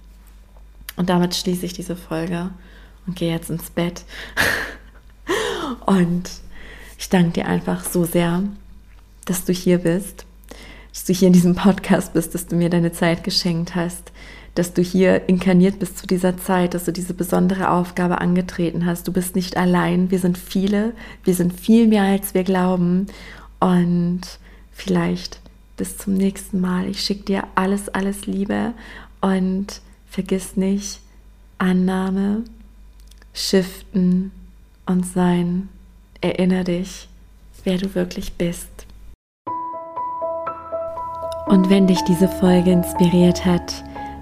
Und 0.96 1.10
damit 1.10 1.36
schließe 1.36 1.66
ich 1.66 1.74
diese 1.74 1.96
Folge 1.96 2.50
und 3.06 3.16
gehe 3.16 3.32
jetzt 3.32 3.52
ins 3.52 3.70
Bett. 3.70 4.04
und 5.86 6.30
ich 6.98 7.10
danke 7.10 7.32
dir 7.32 7.46
einfach 7.46 7.86
so 7.86 8.06
sehr, 8.06 8.42
dass 9.26 9.46
du 9.46 9.54
hier 9.54 9.78
bist, 9.78 10.26
dass 10.92 11.04
du 11.06 11.14
hier 11.14 11.28
in 11.28 11.34
diesem 11.34 11.54
Podcast 11.54 12.14
bist, 12.14 12.34
dass 12.34 12.48
du 12.48 12.56
mir 12.56 12.72
deine 12.72 12.92
Zeit 12.92 13.24
geschenkt 13.24 13.76
hast, 13.76 14.12
dass 14.58 14.74
du 14.74 14.82
hier 14.82 15.30
inkarniert 15.30 15.80
bist 15.80 15.98
zu 15.98 16.08
dieser 16.08 16.38
Zeit, 16.38 16.74
dass 16.74 16.86
du 16.86 16.92
diese 16.92 17.14
besondere 17.14 17.70
Aufgabe 17.70 18.22
angetreten 18.22 18.86
hast. 18.86 19.08
Du 19.08 19.14
bist 19.14 19.36
nicht 19.36 19.58
allein, 19.58 20.10
wir 20.10 20.20
sind 20.20 20.38
viele, 20.38 20.94
wir 21.24 21.36
sind 21.36 21.60
viel 21.60 21.88
mehr, 21.88 22.04
als 22.04 22.34
wir 22.34 22.44
glauben. 22.44 23.08
Und 23.60 24.22
vielleicht 24.72 25.40
bis 25.78 25.98
zum 25.98 26.16
nächsten 26.16 26.60
Mal. 26.60 26.88
Ich 26.88 27.02
schicke 27.02 27.24
dir 27.24 27.44
alles, 27.56 27.90
alles 27.90 28.26
Liebe 28.26 28.74
und 29.22 29.82
vergiss 30.10 30.58
nicht, 30.58 31.00
Annahme, 31.60 32.44
Shiften 33.34 34.32
und 34.86 35.06
Sein. 35.06 35.70
Erinnere 36.22 36.64
dich, 36.64 37.08
wer 37.64 37.78
du 37.78 37.94
wirklich 37.94 38.34
bist. 38.34 38.70
Und 41.48 41.70
wenn 41.70 41.88
dich 41.88 42.02
diese 42.02 42.28
Folge 42.28 42.72
inspiriert 42.72 43.46
hat, 43.46 43.84